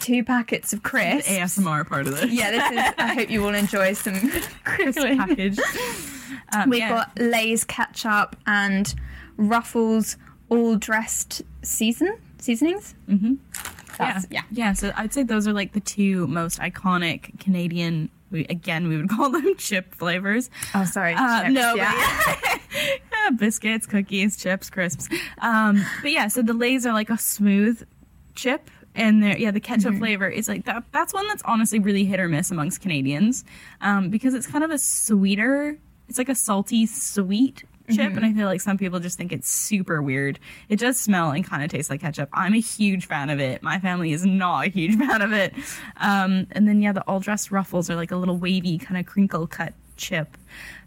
Two 0.00 0.24
packets 0.24 0.72
of 0.72 0.82
crisps. 0.82 1.28
ASMR 1.28 1.86
part 1.86 2.06
of 2.06 2.16
this. 2.16 2.30
Yeah, 2.30 2.50
this 2.50 2.70
is. 2.70 2.94
I 2.98 3.14
hope 3.14 3.30
you 3.30 3.44
all 3.44 3.54
enjoy 3.54 3.92
some 3.92 4.14
crisp 4.64 5.00
package. 5.00 5.58
Um, 6.56 6.70
We've 6.70 6.78
yeah. 6.80 6.88
got 6.88 7.18
Lay's 7.18 7.64
ketchup 7.64 8.36
and 8.46 8.94
Ruffles 9.38 10.16
all 10.50 10.76
dressed 10.76 11.42
season 11.62 12.18
seasonings. 12.38 12.94
yeah. 13.08 13.16
That's- 13.96 14.26
yeah. 14.30 14.42
yeah. 14.50 14.72
So 14.74 14.92
I'd 14.96 15.12
say 15.14 15.22
those 15.22 15.48
are 15.48 15.52
like 15.52 15.72
the 15.72 15.80
two 15.80 16.26
most 16.26 16.58
iconic 16.60 17.38
Canadian. 17.40 18.10
We, 18.30 18.44
again, 18.44 18.88
we 18.88 18.96
would 18.98 19.08
call 19.16 19.30
them 19.30 19.54
chip 19.56 19.94
flavors. 19.94 20.50
Oh, 20.74 20.84
sorry. 20.84 21.14
Uh, 21.14 21.44
chips, 21.44 21.54
no, 21.54 21.74
yeah. 21.74 22.22
but 22.36 22.60
yeah, 22.74 23.30
biscuits, 23.36 23.86
cookies, 23.86 24.36
chips, 24.36 24.68
crisps. 24.70 25.08
Um, 25.38 25.82
but 26.02 26.10
yeah, 26.12 26.28
so 26.28 26.42
the 26.42 26.52
Lay's 26.52 26.84
are 26.84 26.92
like 26.92 27.08
a 27.10 27.16
smooth 27.18 27.82
chip, 28.34 28.70
and 28.94 29.22
they're 29.22 29.38
yeah, 29.38 29.50
the 29.50 29.60
ketchup 29.60 29.92
Mm-hmm. 29.92 29.98
flavor 30.00 30.28
is 30.28 30.46
like 30.48 30.66
that. 30.66 30.84
That's 30.92 31.14
one 31.14 31.26
that's 31.26 31.42
honestly 31.44 31.78
really 31.78 32.04
hit 32.04 32.20
or 32.20 32.28
miss 32.28 32.50
amongst 32.50 32.80
Canadians, 32.82 33.44
um, 33.80 34.10
because 34.10 34.34
it's 34.34 34.46
kind 34.46 34.62
of 34.62 34.70
a 34.70 34.78
sweeter. 34.78 35.78
It's 36.08 36.18
like 36.18 36.28
a 36.28 36.34
salty 36.34 36.84
sweet 36.86 37.64
chip, 37.88 37.98
Mm-hmm. 38.10 38.16
and 38.18 38.26
I 38.26 38.32
feel 38.32 38.46
like 38.46 38.60
some 38.60 38.78
people 38.78 39.00
just 39.00 39.16
think 39.18 39.32
it's 39.32 39.48
super 39.48 40.00
weird. 40.02 40.38
It 40.68 40.78
does 40.78 40.98
smell 41.00 41.30
and 41.30 41.44
kind 41.44 41.62
of 41.62 41.70
taste 41.70 41.90
like 41.90 42.00
ketchup. 42.00 42.28
I'm 42.32 42.54
a 42.54 42.60
huge 42.60 43.06
fan 43.06 43.30
of 43.30 43.40
it. 43.40 43.62
My 43.62 43.78
family 43.78 44.12
is 44.12 44.24
not 44.24 44.66
a 44.66 44.70
huge 44.70 44.96
fan 44.98 45.22
of 45.22 45.32
it. 45.32 45.54
Um, 45.96 46.46
and 46.52 46.68
then 46.68 46.80
yeah, 46.80 46.92
the 46.92 47.02
all 47.02 47.20
dressed 47.20 47.50
ruffles 47.50 47.90
are 47.90 47.96
like 47.96 48.10
a 48.10 48.16
little 48.16 48.36
wavy 48.36 48.78
kind 48.78 48.98
of 48.98 49.06
crinkle 49.06 49.46
cut 49.46 49.74
chip 49.96 50.36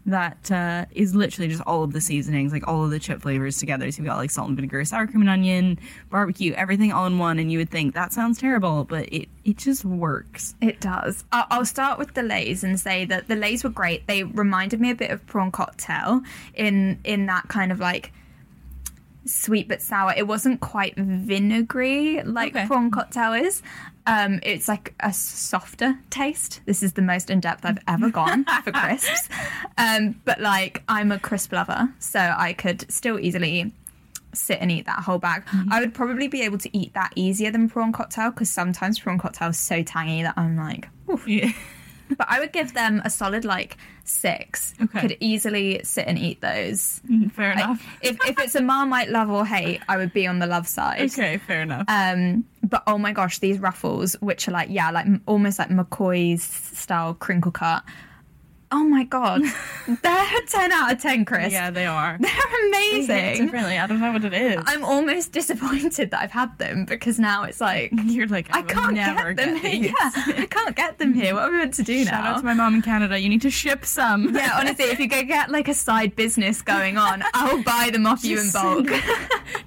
that 0.04 0.50
uh, 0.50 0.84
is 0.92 1.14
literally 1.14 1.48
just 1.48 1.62
all 1.64 1.84
of 1.84 1.92
the 1.92 2.00
seasonings, 2.00 2.52
like 2.52 2.66
all 2.66 2.84
of 2.84 2.90
the 2.90 2.98
chip 2.98 3.22
flavors 3.22 3.58
together. 3.58 3.88
So 3.92 3.98
you've 3.98 4.06
got 4.06 4.16
like 4.16 4.30
salt 4.30 4.48
and 4.48 4.56
vinegar, 4.56 4.84
sour 4.84 5.06
cream 5.06 5.20
and 5.20 5.30
onion, 5.30 5.78
barbecue, 6.10 6.52
everything 6.54 6.92
all 6.92 7.06
in 7.06 7.18
one. 7.18 7.38
And 7.38 7.52
you 7.52 7.58
would 7.58 7.70
think 7.70 7.94
that 7.94 8.12
sounds 8.12 8.38
terrible, 8.38 8.82
but 8.84 9.08
it, 9.12 9.28
it 9.44 9.58
just 9.58 9.84
works. 9.84 10.56
It 10.60 10.80
does. 10.80 11.24
I'll 11.32 11.64
start 11.64 11.98
with 12.00 12.14
the 12.14 12.22
Lays 12.24 12.64
and 12.64 12.80
say 12.80 13.04
that 13.04 13.28
the 13.28 13.36
Lays 13.36 13.62
were 13.62 13.70
great. 13.70 14.06
They 14.08 14.24
reminded 14.24 14.80
me 14.80 14.90
a 14.90 14.94
bit 14.96 15.10
of 15.10 15.24
prawn 15.26 15.52
cocktail 15.52 16.22
in 16.54 16.98
in 17.04 17.26
that 17.26 17.46
kind 17.48 17.70
of 17.70 17.78
like 17.78 18.12
sweet 19.24 19.68
but 19.68 19.80
sour. 19.80 20.12
It 20.16 20.26
wasn't 20.26 20.60
quite 20.60 20.96
vinegary 20.96 22.22
like 22.24 22.56
Okay. 22.56 22.66
prawn 22.66 22.90
cocktail 22.90 23.32
is. 23.34 23.62
Um, 24.06 24.40
it's 24.42 24.66
like 24.66 24.94
a 25.00 25.12
softer 25.12 25.96
taste. 26.10 26.60
This 26.66 26.82
is 26.82 26.94
the 26.94 27.02
most 27.02 27.30
in 27.30 27.40
depth 27.40 27.64
I've 27.64 27.78
ever 27.86 28.10
gone 28.10 28.44
for 28.64 28.72
crisps. 28.72 29.28
Um, 29.78 30.20
but 30.24 30.40
like 30.40 30.82
I'm 30.88 31.12
a 31.12 31.18
crisp 31.18 31.52
lover, 31.52 31.88
so 31.98 32.18
I 32.18 32.52
could 32.52 32.90
still 32.90 33.18
easily 33.20 33.72
sit 34.34 34.58
and 34.60 34.72
eat 34.72 34.86
that 34.86 35.00
whole 35.00 35.18
bag. 35.18 35.44
I 35.70 35.80
would 35.80 35.94
probably 35.94 36.26
be 36.26 36.42
able 36.42 36.58
to 36.58 36.76
eat 36.76 36.94
that 36.94 37.12
easier 37.16 37.50
than 37.50 37.68
prawn 37.68 37.92
cocktail 37.92 38.30
because 38.30 38.50
sometimes 38.50 38.98
prawn 38.98 39.18
cocktail 39.18 39.50
is 39.50 39.58
so 39.58 39.82
tangy 39.82 40.22
that 40.22 40.34
I'm 40.36 40.56
like, 40.56 40.88
oof. 41.10 41.28
Yeah. 41.28 41.52
But 42.18 42.26
I 42.28 42.40
would 42.40 42.52
give 42.52 42.74
them 42.74 43.00
a 43.04 43.10
solid 43.10 43.44
like 43.44 43.76
six. 44.04 44.74
Okay. 44.80 45.00
Could 45.00 45.16
easily 45.20 45.80
sit 45.84 46.06
and 46.06 46.18
eat 46.18 46.40
those. 46.40 47.00
Fair 47.32 47.52
enough. 47.52 47.84
if 48.02 48.16
if 48.26 48.38
it's 48.38 48.54
a 48.54 48.62
Marmite 48.62 49.10
love 49.10 49.30
or 49.30 49.46
hate, 49.46 49.80
I 49.88 49.96
would 49.96 50.12
be 50.12 50.26
on 50.26 50.38
the 50.38 50.46
love 50.46 50.66
side. 50.66 51.02
Okay, 51.12 51.38
fair 51.38 51.62
enough. 51.62 51.84
Um, 51.88 52.44
but 52.62 52.82
oh 52.86 52.98
my 52.98 53.12
gosh, 53.12 53.38
these 53.38 53.58
ruffles, 53.58 54.14
which 54.20 54.48
are 54.48 54.52
like 54.52 54.68
yeah, 54.70 54.90
like 54.90 55.06
almost 55.26 55.58
like 55.58 55.68
McCoy's 55.68 56.42
style 56.42 57.14
crinkle 57.14 57.52
cut. 57.52 57.84
Oh 58.74 58.84
my 58.84 59.04
god, 59.04 59.42
they're 59.86 60.40
ten 60.48 60.72
out 60.72 60.92
of 60.92 61.00
ten, 61.00 61.26
Chris. 61.26 61.52
Yeah, 61.52 61.70
they 61.70 61.84
are. 61.84 62.16
They're 62.18 62.68
amazing. 62.68 63.44
Differently, 63.44 63.76
I 63.76 63.86
don't 63.86 64.00
know 64.00 64.12
what 64.12 64.24
it 64.24 64.32
is. 64.32 64.62
I'm 64.66 64.82
almost 64.82 65.30
disappointed 65.32 66.10
that 66.10 66.20
I've 66.22 66.30
had 66.30 66.56
them 66.58 66.86
because 66.86 67.18
now 67.18 67.44
it's 67.44 67.60
like 67.60 67.92
You're 68.04 68.28
like, 68.28 68.54
I, 68.54 68.60
I 68.60 68.62
can't 68.62 68.94
never 68.94 69.34
get 69.34 69.44
them 69.44 69.60
get 69.60 69.72
here. 69.72 69.92
Yeah, 70.00 70.10
I 70.42 70.46
can't 70.48 70.74
get 70.74 70.98
them 70.98 71.12
here. 71.12 71.34
What 71.34 71.44
are 71.44 71.50
we 71.52 71.58
meant 71.58 71.74
to 71.74 71.82
do 71.82 72.02
Shout 72.04 72.12
now? 72.12 72.22
Shout 72.22 72.34
out 72.36 72.38
to 72.38 72.44
my 72.46 72.54
mom 72.54 72.74
in 72.74 72.82
Canada. 72.82 73.18
You 73.18 73.28
need 73.28 73.42
to 73.42 73.50
ship 73.50 73.84
some. 73.84 74.34
yeah, 74.34 74.56
honestly, 74.58 74.86
if 74.86 74.98
you 74.98 75.06
go 75.06 75.22
get 75.22 75.50
like 75.50 75.68
a 75.68 75.74
side 75.74 76.16
business 76.16 76.62
going 76.62 76.96
on, 76.96 77.22
I'll 77.34 77.62
buy 77.62 77.90
them 77.92 78.06
off 78.06 78.24
you 78.24 78.38
in 78.38 78.44
Just 78.44 78.54
bulk. 78.54 78.86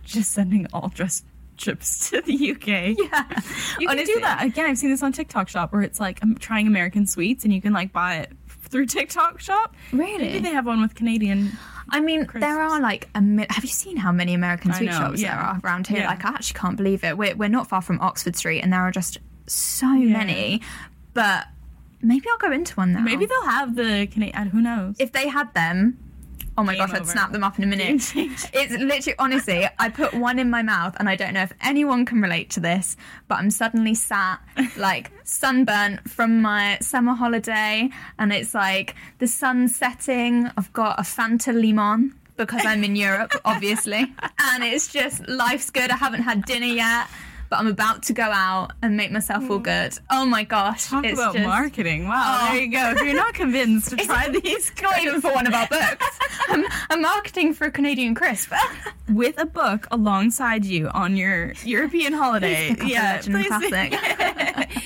Just 0.04 0.32
sending 0.32 0.66
all 0.74 0.90
dressed 0.90 1.26
chips 1.58 2.10
to 2.10 2.22
the 2.22 2.52
UK. 2.52 2.68
Yeah. 2.68 3.26
You 3.80 3.88
can 3.88 4.00
Honestly. 4.00 4.16
do 4.16 4.20
that. 4.22 4.44
Again, 4.44 4.66
I've 4.66 4.78
seen 4.78 4.90
this 4.90 5.04
on 5.04 5.12
TikTok 5.12 5.48
Shop 5.48 5.72
where 5.72 5.82
it's 5.82 6.00
like 6.00 6.20
I'm 6.22 6.36
trying 6.36 6.68
American 6.68 7.06
sweets 7.06 7.44
and 7.44 7.54
you 7.54 7.62
can 7.62 7.74
like 7.74 7.94
buy 7.94 8.16
it 8.18 8.32
through 8.68 8.88
TikTok 8.88 9.40
Shop. 9.40 9.76
Really? 9.92 10.18
Maybe 10.18 10.40
they 10.40 10.50
have 10.50 10.66
one 10.66 10.82
with 10.82 10.96
Canadian. 10.96 11.52
I 11.90 12.00
mean, 12.00 12.26
Crisps. 12.26 12.46
there 12.46 12.62
are 12.62 12.80
like 12.82 13.10
a 13.16 13.22
mi- 13.22 13.46
have 13.50 13.64
you 13.64 13.70
seen 13.70 13.98
how 13.98 14.12
many 14.12 14.34
American 14.34 14.74
sweet 14.74 14.88
know, 14.88 14.98
shops 14.98 15.22
yeah. 15.22 15.36
there 15.36 15.46
are 15.46 15.62
around 15.64 15.88
here? 15.88 16.00
Yeah. 16.00 16.10
Like, 16.10 16.26
I 16.26 16.30
actually 16.30 16.60
can't 16.60 16.78
believe 16.78 17.04
it. 17.04 17.18
We're 17.18 17.36
we're 17.36 17.50
not 17.50 17.68
far 17.68 17.82
from 17.82 18.00
Oxford 18.02 18.36
Street, 18.36 18.62
and 18.62 18.74
there 18.74 18.82
are 18.82 18.92
just 18.92 19.20
so 19.48 19.88
many. 19.88 20.62
But 21.14 21.46
maybe 22.02 22.26
I'll 22.30 22.38
go 22.38 22.52
into 22.52 22.76
one 22.76 22.94
now. 22.94 23.02
Maybe 23.02 23.26
they'll 23.26 23.46
have 23.46 23.76
the 23.76 24.08
Canadian. 24.12 24.36
Uh, 24.36 24.50
who 24.50 24.62
knows? 24.62 24.96
if 25.00 25.12
they 25.12 25.28
had 25.28 25.54
them. 25.54 25.98
Oh 26.58 26.64
my 26.64 26.76
Game 26.76 26.88
gosh, 26.88 26.96
I'd 26.96 27.08
snap 27.08 27.32
them 27.32 27.44
up 27.44 27.58
in 27.58 27.64
a 27.66 27.68
minute. 27.68 28.14
It's 28.54 28.74
literally, 28.74 29.16
honestly, 29.20 29.68
I 29.78 29.90
put 29.90 30.14
one 30.14 30.40
in 30.40 30.50
my 30.50 30.62
mouth, 30.62 30.96
and 31.00 31.10
I 31.10 31.16
don't 31.16 31.34
know 31.34 31.44
if 31.44 31.54
anyone 31.62 32.06
can 32.06 32.22
relate 32.22 32.50
to 32.52 32.60
this, 32.60 32.96
but 33.28 33.40
I'm 33.40 33.52
suddenly 33.52 33.94
sat 33.94 34.40
like 34.78 35.12
sunburnt 35.26 36.10
from 36.10 36.42
my 36.42 36.78
summer 36.80 37.14
holiday, 37.14 37.90
and 38.18 38.32
it's 38.32 38.54
like 38.54 38.96
the 39.20 39.28
sun's 39.28 39.76
setting. 39.76 40.50
I've 40.58 40.72
got 40.72 40.98
a 41.00 41.04
Fanta 41.04 41.54
Limon 41.54 42.16
because 42.38 42.66
I'm 42.66 42.84
in 42.84 42.96
Europe, 42.96 43.34
obviously, 43.44 44.14
and 44.40 44.64
it's 44.64 44.92
just 44.92 45.28
life's 45.28 45.70
good. 45.70 45.92
I 45.92 45.98
haven't 45.98 46.24
had 46.24 46.46
dinner 46.46 46.68
yet. 46.68 47.08
But 47.50 47.60
I'm 47.60 47.68
about 47.68 48.04
to 48.04 48.14
go 48.14 48.24
out 48.24 48.72
and 48.82 48.98
make 48.98 49.12
myself 49.12 49.50
all 49.50 49.58
hmm. 49.58 49.64
good. 49.64 49.98
Oh 50.10 50.26
my 50.26 50.44
gosh. 50.44 50.88
Talk 50.88 51.06
it's 51.06 51.20
about 51.20 51.36
just, 51.36 51.46
marketing. 51.46 52.08
Wow, 52.08 52.40
Oh. 52.42 52.52
there 52.52 52.62
you 52.62 52.72
go. 52.72 52.92
If 52.92 53.02
you're 53.02 53.16
not 53.16 53.34
convinced 53.34 53.90
to 53.92 53.96
try 54.06 54.30
these 54.30 54.72
Not 54.82 55.02
even 55.02 55.22
for 55.22 55.34
one 55.34 55.48
of 55.48 55.54
our 55.54 55.68
books. 55.68 56.20
I'm, 56.50 56.66
I'm 56.90 57.02
marketing 57.02 57.54
for 57.54 57.66
a 57.66 57.72
Canadian 57.72 58.16
crisp. 58.16 58.52
with 59.10 59.40
a 59.40 59.46
book 59.46 59.88
alongside 59.92 60.66
you 60.66 60.88
on 60.90 61.16
your 61.16 61.54
European 61.64 62.14
holiday. 62.14 62.70
a 62.70 62.76
classic. 62.76 63.94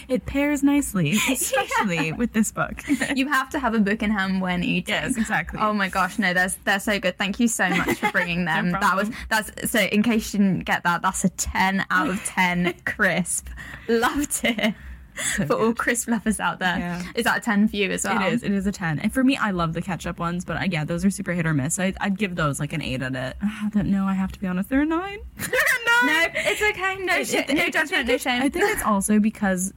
it 0.09 0.25
pairs 0.25 0.61
nicely, 0.61 1.11
especially 1.29 2.11
with 2.11 2.33
this 2.33 2.51
book. 2.51 2.83
you 3.15 3.27
have 3.27 3.49
to 3.49 3.59
have 3.59 3.73
a 3.73 3.79
book 3.79 4.03
in 4.03 4.11
hand 4.11 4.41
when 4.41 4.63
eating. 4.63 4.93
yes, 4.93 5.17
exactly. 5.17 5.59
Oh 5.61 5.73
my 5.73 5.87
gosh, 5.87 6.19
no, 6.19 6.33
they're, 6.33 6.51
they're 6.65 6.79
so 6.79 6.99
good. 6.99 7.17
Thank 7.17 7.39
you 7.39 7.47
so 7.47 7.69
much 7.69 7.97
for 7.99 8.11
bringing 8.11 8.45
them. 8.45 8.71
that 8.71 8.95
was 8.95 9.09
that's 9.29 9.71
so. 9.71 9.79
In 9.79 10.03
case 10.03 10.33
you 10.33 10.39
didn't 10.39 10.65
get 10.65 10.83
that, 10.83 11.01
that's 11.01 11.23
a 11.23 11.29
ten 11.29 11.85
out 11.89 12.09
of 12.09 12.23
ten 12.55 12.73
crisp. 12.85 13.47
Loved 13.87 14.41
it. 14.43 14.73
for 15.47 15.53
all 15.53 15.73
crisp 15.73 16.07
lovers 16.07 16.39
out 16.39 16.59
there, 16.59 16.77
Yeah. 16.77 17.03
is 17.13 17.25
that 17.25 17.39
a 17.39 17.41
ten 17.41 17.67
for 17.67 17.75
you 17.75 17.91
as 17.91 18.05
well? 18.05 18.21
It 18.25 18.33
is. 18.33 18.43
It 18.43 18.51
is 18.53 18.65
a 18.67 18.71
ten. 18.71 18.99
And 18.99 19.13
for 19.13 19.23
me, 19.23 19.35
I 19.35 19.51
love 19.51 19.73
the 19.73 19.81
ketchup 19.81 20.17
ones, 20.17 20.45
but 20.45 20.57
uh, 20.61 20.65
yeah, 20.69 20.85
those 20.85 21.03
are 21.03 21.09
super 21.09 21.33
hit 21.33 21.45
or 21.45 21.53
miss. 21.53 21.77
I, 21.79 21.93
I'd 21.99 22.17
give 22.17 22.35
those 22.35 22.59
like 22.59 22.71
an 22.73 22.81
eight 22.81 23.01
at 23.01 23.15
it. 23.15 23.35
Ah, 23.43 23.69
that- 23.73 23.85
no, 23.85 24.05
I 24.05 24.13
have 24.13 24.31
to 24.31 24.39
be 24.39 24.47
honest. 24.47 24.69
They're 24.69 24.81
a 24.81 24.85
nine. 24.85 25.19
They're 25.37 25.47
a 25.47 26.05
No, 26.05 26.25
it's 26.35 26.61
okay. 26.61 26.95
No, 27.03 27.17
It- 27.17 27.27
sh- 27.27 27.33
it- 27.33 27.49
no 27.53 27.69
judgment, 27.69 28.07
no 28.07 28.17
shame. 28.17 28.41
I 28.41 28.47
think 28.49 28.65
it's 28.69 28.83
also 28.83 29.19
because 29.19 29.73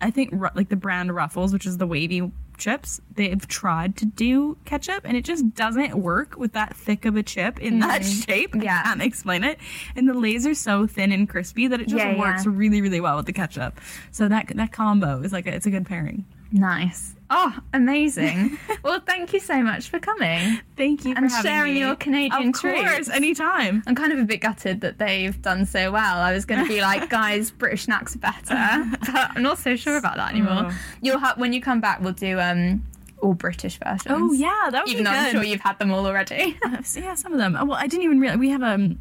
I 0.00 0.10
think 0.10 0.32
like 0.56 0.68
the 0.68 0.74
brand 0.76 1.14
Ruffles, 1.14 1.52
which 1.52 1.64
is 1.66 1.78
the 1.78 1.86
wavy 1.86 2.32
chips, 2.62 3.00
they've 3.14 3.46
tried 3.48 3.96
to 3.98 4.06
do 4.06 4.56
ketchup 4.64 5.02
and 5.04 5.16
it 5.16 5.24
just 5.24 5.54
doesn't 5.54 5.94
work 5.96 6.36
with 6.36 6.52
that 6.52 6.74
thick 6.76 7.04
of 7.04 7.16
a 7.16 7.22
chip 7.22 7.60
in 7.60 7.80
that 7.80 8.04
shape. 8.04 8.52
Mm-hmm. 8.52 8.62
Yeah. 8.62 8.80
I 8.80 8.88
can't 8.88 9.02
explain 9.02 9.44
it. 9.44 9.58
And 9.96 10.08
the 10.08 10.14
layers 10.14 10.46
are 10.46 10.54
so 10.54 10.86
thin 10.86 11.12
and 11.12 11.28
crispy 11.28 11.66
that 11.66 11.80
it 11.80 11.88
just 11.88 11.96
Yeah, 12.04 12.18
works 12.18 12.46
yeah. 12.46 12.52
really, 12.54 12.80
really 12.80 13.00
well 13.00 13.16
with 13.16 13.26
the 13.26 13.32
ketchup. 13.32 13.80
So 14.10 14.28
that 14.28 14.48
that 14.54 14.72
combo 14.72 15.20
is 15.22 15.32
like 15.32 15.46
a, 15.46 15.54
it's 15.54 15.66
a 15.66 15.70
good 15.70 15.86
pairing. 15.86 16.24
Nice. 16.52 17.14
Oh, 17.34 17.58
amazing. 17.72 18.58
well, 18.82 19.00
thank 19.00 19.32
you 19.32 19.40
so 19.40 19.62
much 19.62 19.88
for 19.88 19.98
coming. 19.98 20.60
Thank 20.76 21.06
you 21.06 21.14
And 21.16 21.30
sharing 21.30 21.74
me. 21.74 21.80
your 21.80 21.96
Canadian 21.96 22.48
Of 22.48 22.54
course, 22.60 22.78
treats. 22.82 23.08
anytime. 23.08 23.82
I'm 23.86 23.94
kind 23.94 24.12
of 24.12 24.18
a 24.18 24.24
bit 24.24 24.42
gutted 24.42 24.82
that 24.82 24.98
they've 24.98 25.40
done 25.40 25.64
so 25.64 25.90
well. 25.90 26.18
I 26.18 26.32
was 26.34 26.44
going 26.44 26.62
to 26.62 26.68
be 26.68 26.82
like, 26.82 27.08
guys, 27.20 27.50
British 27.50 27.84
snacks 27.84 28.14
are 28.14 28.18
better, 28.18 28.84
but 29.00 29.30
I'm 29.34 29.42
not 29.42 29.56
so 29.58 29.76
sure 29.76 29.96
about 29.96 30.16
that 30.16 30.30
anymore. 30.32 30.68
Oh. 30.70 30.78
You'll 31.00 31.18
have 31.20 31.38
when 31.38 31.54
you 31.54 31.62
come 31.62 31.80
back, 31.80 32.00
we'll 32.02 32.12
do 32.12 32.38
um 32.38 32.84
all 33.22 33.32
British 33.34 33.78
versions. 33.78 34.04
Oh 34.08 34.32
yeah, 34.32 34.68
that 34.70 34.82
would 34.84 34.90
even 34.92 35.04
be 35.04 35.10
though 35.10 35.12
good. 35.12 35.18
I'm 35.26 35.32
sure 35.32 35.44
you've 35.44 35.60
had 35.60 35.78
them 35.78 35.90
all 35.90 36.06
already. 36.06 36.58
Uh, 36.62 36.82
so 36.82 37.00
yeah, 37.00 37.14
some 37.14 37.32
of 37.32 37.38
them. 37.38 37.56
Oh, 37.58 37.64
well, 37.64 37.78
I 37.78 37.86
didn't 37.86 38.02
even 38.04 38.20
realize 38.20 38.38
we 38.38 38.50
have 38.50 38.62
um. 38.62 38.98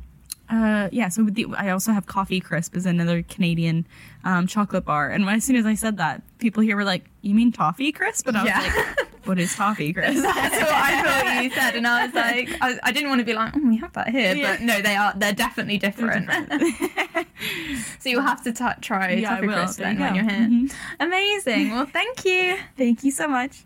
Uh, 0.52 0.90
yeah, 0.92 1.08
so 1.08 1.24
the, 1.24 1.46
I 1.58 1.70
also 1.70 1.94
have 1.94 2.06
Coffee 2.08 2.42
Crisp 2.42 2.76
is 2.76 2.86
another 2.86 3.24
Canadian 3.24 3.88
um, 4.26 4.48
chocolate 4.48 4.84
bar, 4.84 5.10
and 5.10 5.26
when, 5.26 5.36
as 5.36 5.46
soon 5.46 5.56
as 5.56 5.66
I 5.66 5.76
said 5.76 5.96
that, 5.98 6.22
people 6.40 6.62
here 6.62 6.76
were 6.76 6.84
like, 6.84 7.06
"You 7.22 7.34
mean 7.34 7.54
Toffee 7.54 7.94
Crisp?" 7.94 8.28
And 8.28 8.36
I 8.38 8.42
was 8.44 8.50
Yeah. 8.50 8.60
like, 8.60 9.28
"What 9.28 9.40
is 9.40 9.56
Toffee 9.56 9.94
Crisp?" 9.98 10.22
That's 10.22 10.56
what 10.60 10.70
I 10.70 11.02
thought 11.04 11.44
you 11.44 11.50
said, 11.52 11.76
and 11.76 11.88
I 11.88 12.06
was 12.06 12.14
like, 12.26 12.50
I, 12.60 12.78
I 12.84 12.92
didn't 12.92 13.08
want 13.10 13.20
to 13.20 13.26
be 13.26 13.34
like, 13.34 13.54
oh, 13.56 13.62
we 13.66 13.78
have 13.78 13.94
that 13.94 14.10
here, 14.10 14.36
Yeah. 14.36 14.52
but 14.58 14.62
no, 14.62 14.82
they 14.82 14.96
are. 14.98 15.14
They're 15.16 15.32
definitely 15.34 15.78
different. 15.78 16.30
so 18.02 18.10
you'll 18.10 18.22
have 18.22 18.44
to 18.44 18.52
t- 18.52 18.66
try 18.82 19.12
Yeah, 19.14 19.36
toffee 19.36 19.48
crisp 19.48 19.80
then 19.80 19.96
you 19.96 20.02
when 20.02 20.16
you're 20.16 20.30
here. 20.30 20.48
Mhm. 20.50 20.74
Amazing. 21.00 21.72
Well, 21.72 21.86
thank 21.86 22.26
you. 22.26 22.58
Thank 22.78 23.06
you 23.06 23.12
so 23.12 23.28
much. 23.30 23.64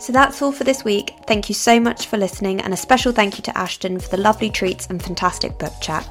So 0.00 0.14
that's 0.14 0.40
all 0.40 0.50
for 0.50 0.64
this 0.64 0.82
week. 0.82 1.14
Thank 1.26 1.50
you 1.50 1.54
so 1.54 1.78
much 1.78 2.06
for 2.06 2.16
listening, 2.16 2.60
and 2.62 2.72
a 2.72 2.76
special 2.76 3.12
thank 3.12 3.36
you 3.36 3.42
to 3.42 3.56
Ashton 3.56 4.00
for 4.00 4.08
the 4.08 4.16
lovely 4.16 4.48
treats 4.48 4.86
and 4.86 5.00
fantastic 5.00 5.58
book 5.58 5.74
chat. 5.82 6.08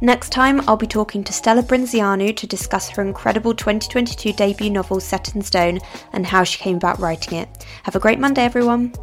Next 0.00 0.30
time, 0.30 0.62
I'll 0.62 0.78
be 0.78 0.86
talking 0.86 1.22
to 1.24 1.32
Stela 1.32 1.62
Brinzeanu 1.62 2.34
to 2.34 2.46
discuss 2.46 2.88
her 2.88 3.02
incredible 3.02 3.52
2022 3.52 4.32
debut 4.32 4.70
novel 4.70 4.98
Set 4.98 5.34
in 5.34 5.42
Stone 5.42 5.80
and 6.14 6.26
how 6.26 6.42
she 6.42 6.58
came 6.58 6.76
about 6.76 7.00
writing 7.00 7.38
it. 7.38 7.66
Have 7.82 7.96
a 7.96 8.00
great 8.00 8.18
Monday, 8.18 8.42
everyone. 8.42 8.94